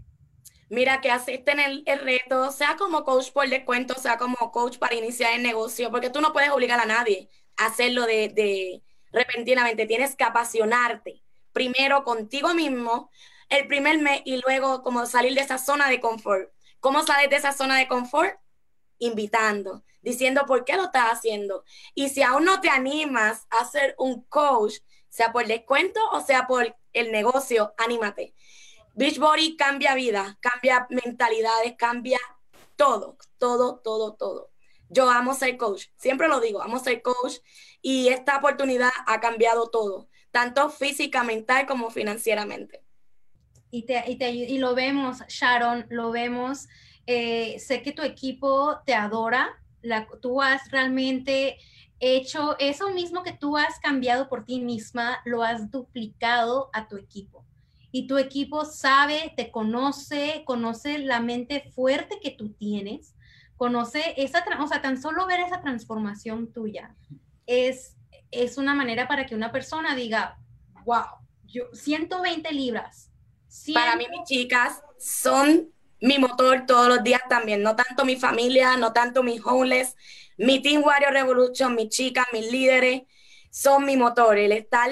Mira, 0.68 1.00
que 1.00 1.10
asisten 1.10 1.58
el, 1.58 1.82
el 1.86 1.98
reto, 1.98 2.52
sea 2.52 2.76
como 2.76 3.02
coach 3.02 3.32
por 3.32 3.48
descuento, 3.48 3.94
sea 3.94 4.18
como 4.18 4.36
coach 4.52 4.78
para 4.78 4.94
iniciar 4.94 5.34
el 5.34 5.42
negocio, 5.42 5.90
porque 5.90 6.10
tú 6.10 6.20
no 6.20 6.32
puedes 6.32 6.50
obligar 6.50 6.78
a 6.78 6.86
nadie 6.86 7.28
hacerlo 7.66 8.06
de, 8.06 8.82
repentinamente, 9.12 9.86
tienes 9.86 10.16
que 10.16 10.24
apasionarte 10.24 11.22
primero 11.52 12.04
contigo 12.04 12.54
mismo 12.54 13.10
el 13.48 13.66
primer 13.66 13.98
mes 13.98 14.22
y 14.24 14.40
luego 14.40 14.82
como 14.82 15.06
salir 15.06 15.34
de 15.34 15.40
esa 15.40 15.58
zona 15.58 15.88
de 15.88 16.00
confort. 16.00 16.52
¿Cómo 16.78 17.02
sales 17.02 17.28
de 17.28 17.36
esa 17.36 17.52
zona 17.52 17.76
de 17.78 17.88
confort? 17.88 18.38
Invitando, 18.98 19.82
diciendo 20.02 20.46
por 20.46 20.64
qué 20.64 20.76
lo 20.76 20.84
estás 20.84 21.12
haciendo. 21.12 21.64
Y 21.94 22.08
si 22.10 22.22
aún 22.22 22.44
no 22.44 22.60
te 22.60 22.70
animas 22.70 23.46
a 23.50 23.64
ser 23.64 23.94
un 23.98 24.22
coach, 24.24 24.74
sea 25.08 25.32
por 25.32 25.46
descuento 25.46 26.00
o 26.12 26.20
sea 26.20 26.46
por 26.46 26.76
el 26.92 27.10
negocio, 27.10 27.74
anímate. 27.76 28.34
Beachbody 28.94 29.56
cambia 29.56 29.94
vida, 29.94 30.38
cambia 30.40 30.86
mentalidades, 30.90 31.74
cambia 31.76 32.18
todo, 32.76 33.18
todo, 33.38 33.80
todo, 33.80 34.14
todo 34.14 34.49
yo 34.90 35.08
amo 35.08 35.34
ser 35.34 35.56
coach, 35.56 35.86
siempre 35.96 36.28
lo 36.28 36.40
digo, 36.40 36.62
amo 36.62 36.78
ser 36.78 37.00
coach 37.00 37.36
y 37.80 38.08
esta 38.08 38.36
oportunidad 38.36 38.90
ha 39.06 39.20
cambiado 39.20 39.70
todo, 39.70 40.08
tanto 40.32 40.68
física, 40.68 41.22
mental 41.22 41.66
como 41.66 41.90
financieramente. 41.90 42.82
Y, 43.70 43.82
te, 43.82 44.04
y, 44.10 44.58
lo 44.58 44.74
vemos, 44.74 45.18
Sharon, 45.28 45.86
lo 45.90 46.10
vemos. 46.10 46.66
Eh, 47.06 47.56
sé 47.60 47.82
que 47.82 47.92
tu 47.92 48.02
equipo 48.02 48.80
te 48.84 48.94
adora, 48.94 49.48
la, 49.80 50.08
tú 50.20 50.42
has 50.42 50.68
realmente 50.72 51.56
hecho 52.00 52.58
eso 52.58 52.90
mismo 52.90 53.22
que 53.22 53.32
tú 53.32 53.56
has 53.56 53.78
cambiado 53.78 54.28
por 54.28 54.44
ti 54.44 54.60
misma, 54.60 55.20
lo 55.24 55.44
has 55.44 55.70
duplicado 55.70 56.68
a 56.72 56.88
tu 56.88 56.96
equipo. 56.96 57.44
Y 57.92 58.08
tu 58.08 58.18
equipo 58.18 58.64
sabe, 58.64 59.32
te 59.36 59.52
conoce, 59.52 60.42
conoce 60.44 60.98
la 60.98 61.20
mente 61.20 61.70
fuerte 61.72 62.18
que 62.20 62.30
tú 62.30 62.52
tienes 62.52 63.14
conoce 63.60 64.14
esa, 64.16 64.42
o 64.58 64.66
sea, 64.66 64.80
tan 64.80 64.98
solo 64.98 65.26
ver 65.26 65.40
esa 65.40 65.60
transformación 65.60 66.50
tuya 66.50 66.96
es, 67.44 67.94
es 68.30 68.56
una 68.56 68.72
manera 68.72 69.06
para 69.06 69.26
que 69.26 69.34
una 69.34 69.52
persona 69.52 69.94
diga, 69.94 70.38
wow, 70.86 71.04
yo 71.44 71.64
120 71.74 72.50
libras. 72.54 73.10
Para 73.74 73.96
mí 73.96 74.06
mis 74.08 74.26
chicas 74.26 74.82
son 74.98 75.70
mi 76.00 76.18
motor 76.18 76.64
todos 76.66 76.88
los 76.88 77.02
días 77.04 77.20
también, 77.28 77.62
no 77.62 77.76
tanto 77.76 78.06
mi 78.06 78.16
familia, 78.16 78.78
no 78.78 78.94
tanto 78.94 79.22
mis 79.22 79.44
homeless, 79.44 79.94
mi 80.38 80.62
Team 80.62 80.82
Warrior 80.82 81.12
Revolution, 81.12 81.74
mis 81.74 81.90
chicas, 81.90 82.24
mis 82.32 82.50
líderes, 82.50 83.02
son 83.50 83.84
mi 83.84 83.98
motor, 83.98 84.38
el 84.38 84.52
estar 84.52 84.90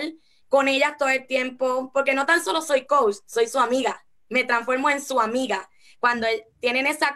con 0.50 0.68
ellas 0.68 0.98
todo 0.98 1.09
el 1.09 1.26
tiempo, 1.26 1.90
porque 1.94 2.12
no 2.12 2.26
tan 2.26 2.44
solo 2.44 2.61
soy 2.61 2.85
coach, 2.85 3.16
soy 3.24 3.46
su 3.46 3.59
amiga, 3.59 4.04
me 4.28 4.44
transformo 4.44 4.90
en 4.90 5.00
su 5.00 5.18
amiga 5.18 5.70
cuando 5.98 6.26
tienen 6.61 6.87
esa 6.87 7.14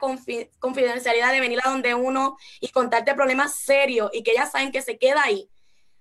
confidencialidad 0.59 1.33
de 1.33 1.40
venir 1.40 1.61
a 1.64 1.71
donde 1.71 1.95
uno 1.95 2.37
y 2.61 2.68
contarte 2.68 3.14
problemas 3.14 3.57
serios 3.57 4.11
y 4.12 4.23
que 4.23 4.33
ellas 4.33 4.53
saben 4.53 4.73
que 4.73 4.83
se 4.83 4.99
queda 4.99 5.23
ahí. 5.25 5.49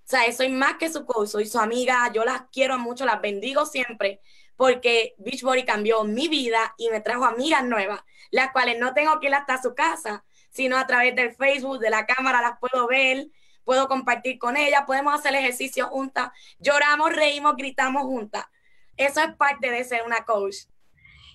O 0.05 0.09
sea, 0.11 0.31
soy 0.33 0.49
más 0.49 0.77
que 0.77 0.91
su 0.91 1.05
coach, 1.05 1.29
soy 1.29 1.45
su 1.45 1.59
amiga, 1.59 2.11
yo 2.13 2.25
las 2.25 2.43
quiero 2.51 2.77
mucho, 2.77 3.05
las 3.05 3.21
bendigo 3.21 3.65
siempre, 3.65 4.21
porque 4.55 5.15
Beachbody 5.19 5.63
cambió 5.63 6.03
mi 6.03 6.27
vida 6.27 6.73
y 6.77 6.89
me 6.89 7.01
trajo 7.01 7.25
amigas 7.25 7.63
nuevas, 7.63 8.01
las 8.29 8.51
cuales 8.51 8.77
no 8.79 8.93
tengo 8.93 9.19
que 9.19 9.27
ir 9.27 9.35
hasta 9.35 9.61
su 9.61 9.73
casa, 9.73 10.25
sino 10.49 10.77
a 10.77 10.85
través 10.85 11.15
del 11.15 11.33
Facebook, 11.33 11.79
de 11.79 11.89
la 11.89 12.05
cámara, 12.05 12.41
las 12.41 12.59
puedo 12.59 12.87
ver, 12.87 13.27
puedo 13.63 13.87
compartir 13.87 14.37
con 14.37 14.57
ellas, 14.57 14.83
podemos 14.85 15.13
hacer 15.13 15.33
ejercicio 15.35 15.87
juntas, 15.87 16.31
lloramos, 16.59 17.15
reímos, 17.15 17.55
gritamos 17.55 18.03
juntas. 18.03 18.45
Eso 18.97 19.21
es 19.21 19.33
parte 19.35 19.71
de 19.71 19.83
ser 19.83 20.03
una 20.05 20.25
coach. 20.25 20.65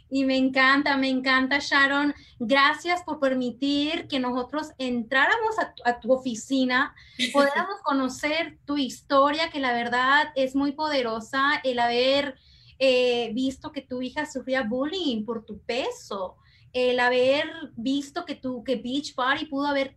Y 0.08 0.24
me 0.24 0.36
encanta, 0.36 0.96
me 0.96 1.08
encanta, 1.08 1.58
Sharon. 1.58 2.14
Gracias 2.38 3.02
por 3.02 3.18
permitir 3.18 4.06
que 4.06 4.20
nosotros 4.20 4.68
entráramos 4.78 5.56
a 5.84 6.00
tu, 6.00 6.12
oficina, 6.12 6.94
podamos 7.32 7.80
conocer 7.82 8.58
tu 8.64 8.76
historia, 8.76 9.50
que 9.50 9.60
la 9.60 9.72
verdad 9.72 10.28
es 10.36 10.54
muy 10.54 10.72
poderosa, 10.72 11.60
el 11.64 11.78
haber 11.78 12.36
eh, 12.78 13.30
visto 13.34 13.72
que 13.72 13.82
tu 13.82 14.00
hija 14.02 14.26
sufría 14.26 14.62
bullying 14.62 15.24
por 15.24 15.44
tu 15.44 15.58
peso, 15.60 16.36
el 16.72 17.00
haber 17.00 17.46
visto 17.76 18.24
que 18.24 18.34
tu 18.34 18.62
que 18.62 18.76
Beach 18.76 19.14
Party 19.14 19.46
pudo 19.46 19.66
haber, 19.66 19.96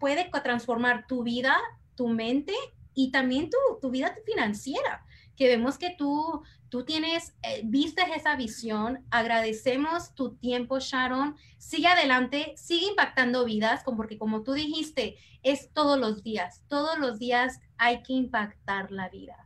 puede 0.00 0.30
transformar 0.42 1.06
tu 1.06 1.22
vida, 1.22 1.56
tu 1.94 2.08
mente 2.08 2.54
y 2.94 3.10
también 3.10 3.50
tu, 3.50 3.58
tu 3.80 3.90
vida 3.90 4.16
financiera 4.24 5.04
que 5.36 5.48
vemos 5.48 5.78
que 5.78 5.94
tú, 5.96 6.42
tú 6.74 6.84
tienes, 6.84 7.36
eh, 7.44 7.60
viste 7.62 8.02
esa 8.16 8.34
visión. 8.34 9.04
Agradecemos 9.12 10.12
tu 10.16 10.34
tiempo, 10.34 10.80
Sharon. 10.80 11.36
Sigue 11.56 11.86
adelante, 11.86 12.52
sigue 12.56 12.88
impactando 12.88 13.44
vidas, 13.44 13.84
porque 13.84 14.18
como 14.18 14.42
tú 14.42 14.54
dijiste, 14.54 15.16
es 15.44 15.72
todos 15.72 16.00
los 16.00 16.24
días. 16.24 16.64
Todos 16.66 16.98
los 16.98 17.20
días 17.20 17.60
hay 17.78 18.02
que 18.02 18.14
impactar 18.14 18.90
la 18.90 19.08
vida. 19.08 19.36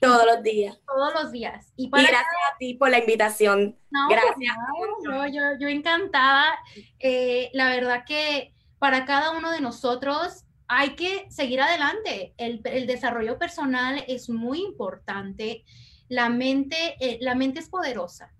Todos 0.00 0.24
los 0.24 0.42
días. 0.42 0.78
Todos 0.86 1.12
los 1.12 1.30
días. 1.30 1.74
Y, 1.76 1.90
gracias 1.90 2.22
a 2.22 2.56
ti 2.58 2.72
por 2.72 2.88
la 2.88 3.00
invitación. 3.00 3.78
gracias. 4.08 4.56
yo, 5.04 5.58
yo, 5.60 5.68
encantada. 5.68 6.58
Eh, 7.00 7.50
la 7.52 7.68
verdad 7.68 8.06
que 8.06 8.54
para 8.78 9.04
cada 9.04 9.32
uno 9.32 9.50
de 9.50 9.60
nosotros 9.60 10.46
hay 10.68 10.96
que 10.96 11.26
seguir 11.30 11.60
adelante. 11.60 12.34
El, 12.38 12.62
desarrollo 12.62 13.38
personal 13.38 14.04
es 14.08 14.30
muy 14.30 14.62
importante. 14.62 15.64
La 16.08 16.28
mente, 16.28 16.96
eh, 17.00 17.18
la 17.20 17.34
mente 17.34 17.60
es 17.60 17.68
poderosa 17.68 18.32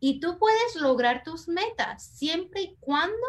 y 0.00 0.20
tú 0.20 0.38
puedes 0.38 0.76
lograr 0.76 1.22
tus 1.24 1.48
metas 1.48 2.04
siempre 2.04 2.62
y 2.62 2.76
cuando 2.80 3.26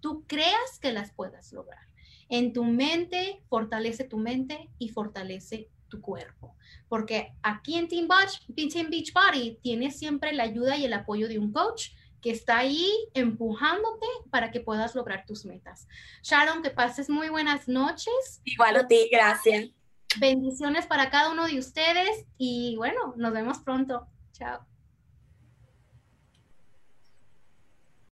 tú 0.00 0.24
creas 0.26 0.78
que 0.80 0.92
las 0.92 1.12
puedas 1.12 1.52
lograr. 1.52 1.86
En 2.28 2.52
tu 2.52 2.64
mente, 2.64 3.42
fortalece 3.48 4.04
tu 4.04 4.16
mente 4.16 4.70
y 4.78 4.88
fortalece 4.88 5.68
tu 5.88 6.00
cuerpo. 6.00 6.54
Porque 6.88 7.34
aquí 7.42 7.76
en 7.76 7.88
Team 7.88 8.08
Beach, 8.08 8.72
Team 8.72 8.90
Beach 8.90 9.12
Body 9.12 9.58
tienes 9.62 9.98
siempre 9.98 10.32
la 10.32 10.44
ayuda 10.44 10.76
y 10.76 10.84
el 10.84 10.92
apoyo 10.92 11.28
de 11.28 11.38
un 11.38 11.52
coach 11.52 11.90
que 12.20 12.30
está 12.30 12.58
ahí 12.58 12.88
empujándote 13.14 14.06
para 14.30 14.50
que 14.50 14.60
puedas 14.60 14.94
lograr 14.94 15.24
tus 15.26 15.44
metas. 15.44 15.88
Sharon, 16.22 16.62
que 16.62 16.70
pases 16.70 17.08
muy 17.08 17.28
buenas 17.30 17.66
noches. 17.66 18.40
Igual 18.44 18.76
a 18.76 18.86
ti, 18.86 19.08
gracias. 19.10 19.70
Bendiciones 20.18 20.86
para 20.86 21.10
cada 21.10 21.30
uno 21.30 21.46
de 21.46 21.58
ustedes 21.58 22.26
y 22.36 22.76
bueno, 22.76 23.14
nos 23.16 23.32
vemos 23.32 23.58
pronto. 23.58 24.06
Chao. 24.32 24.69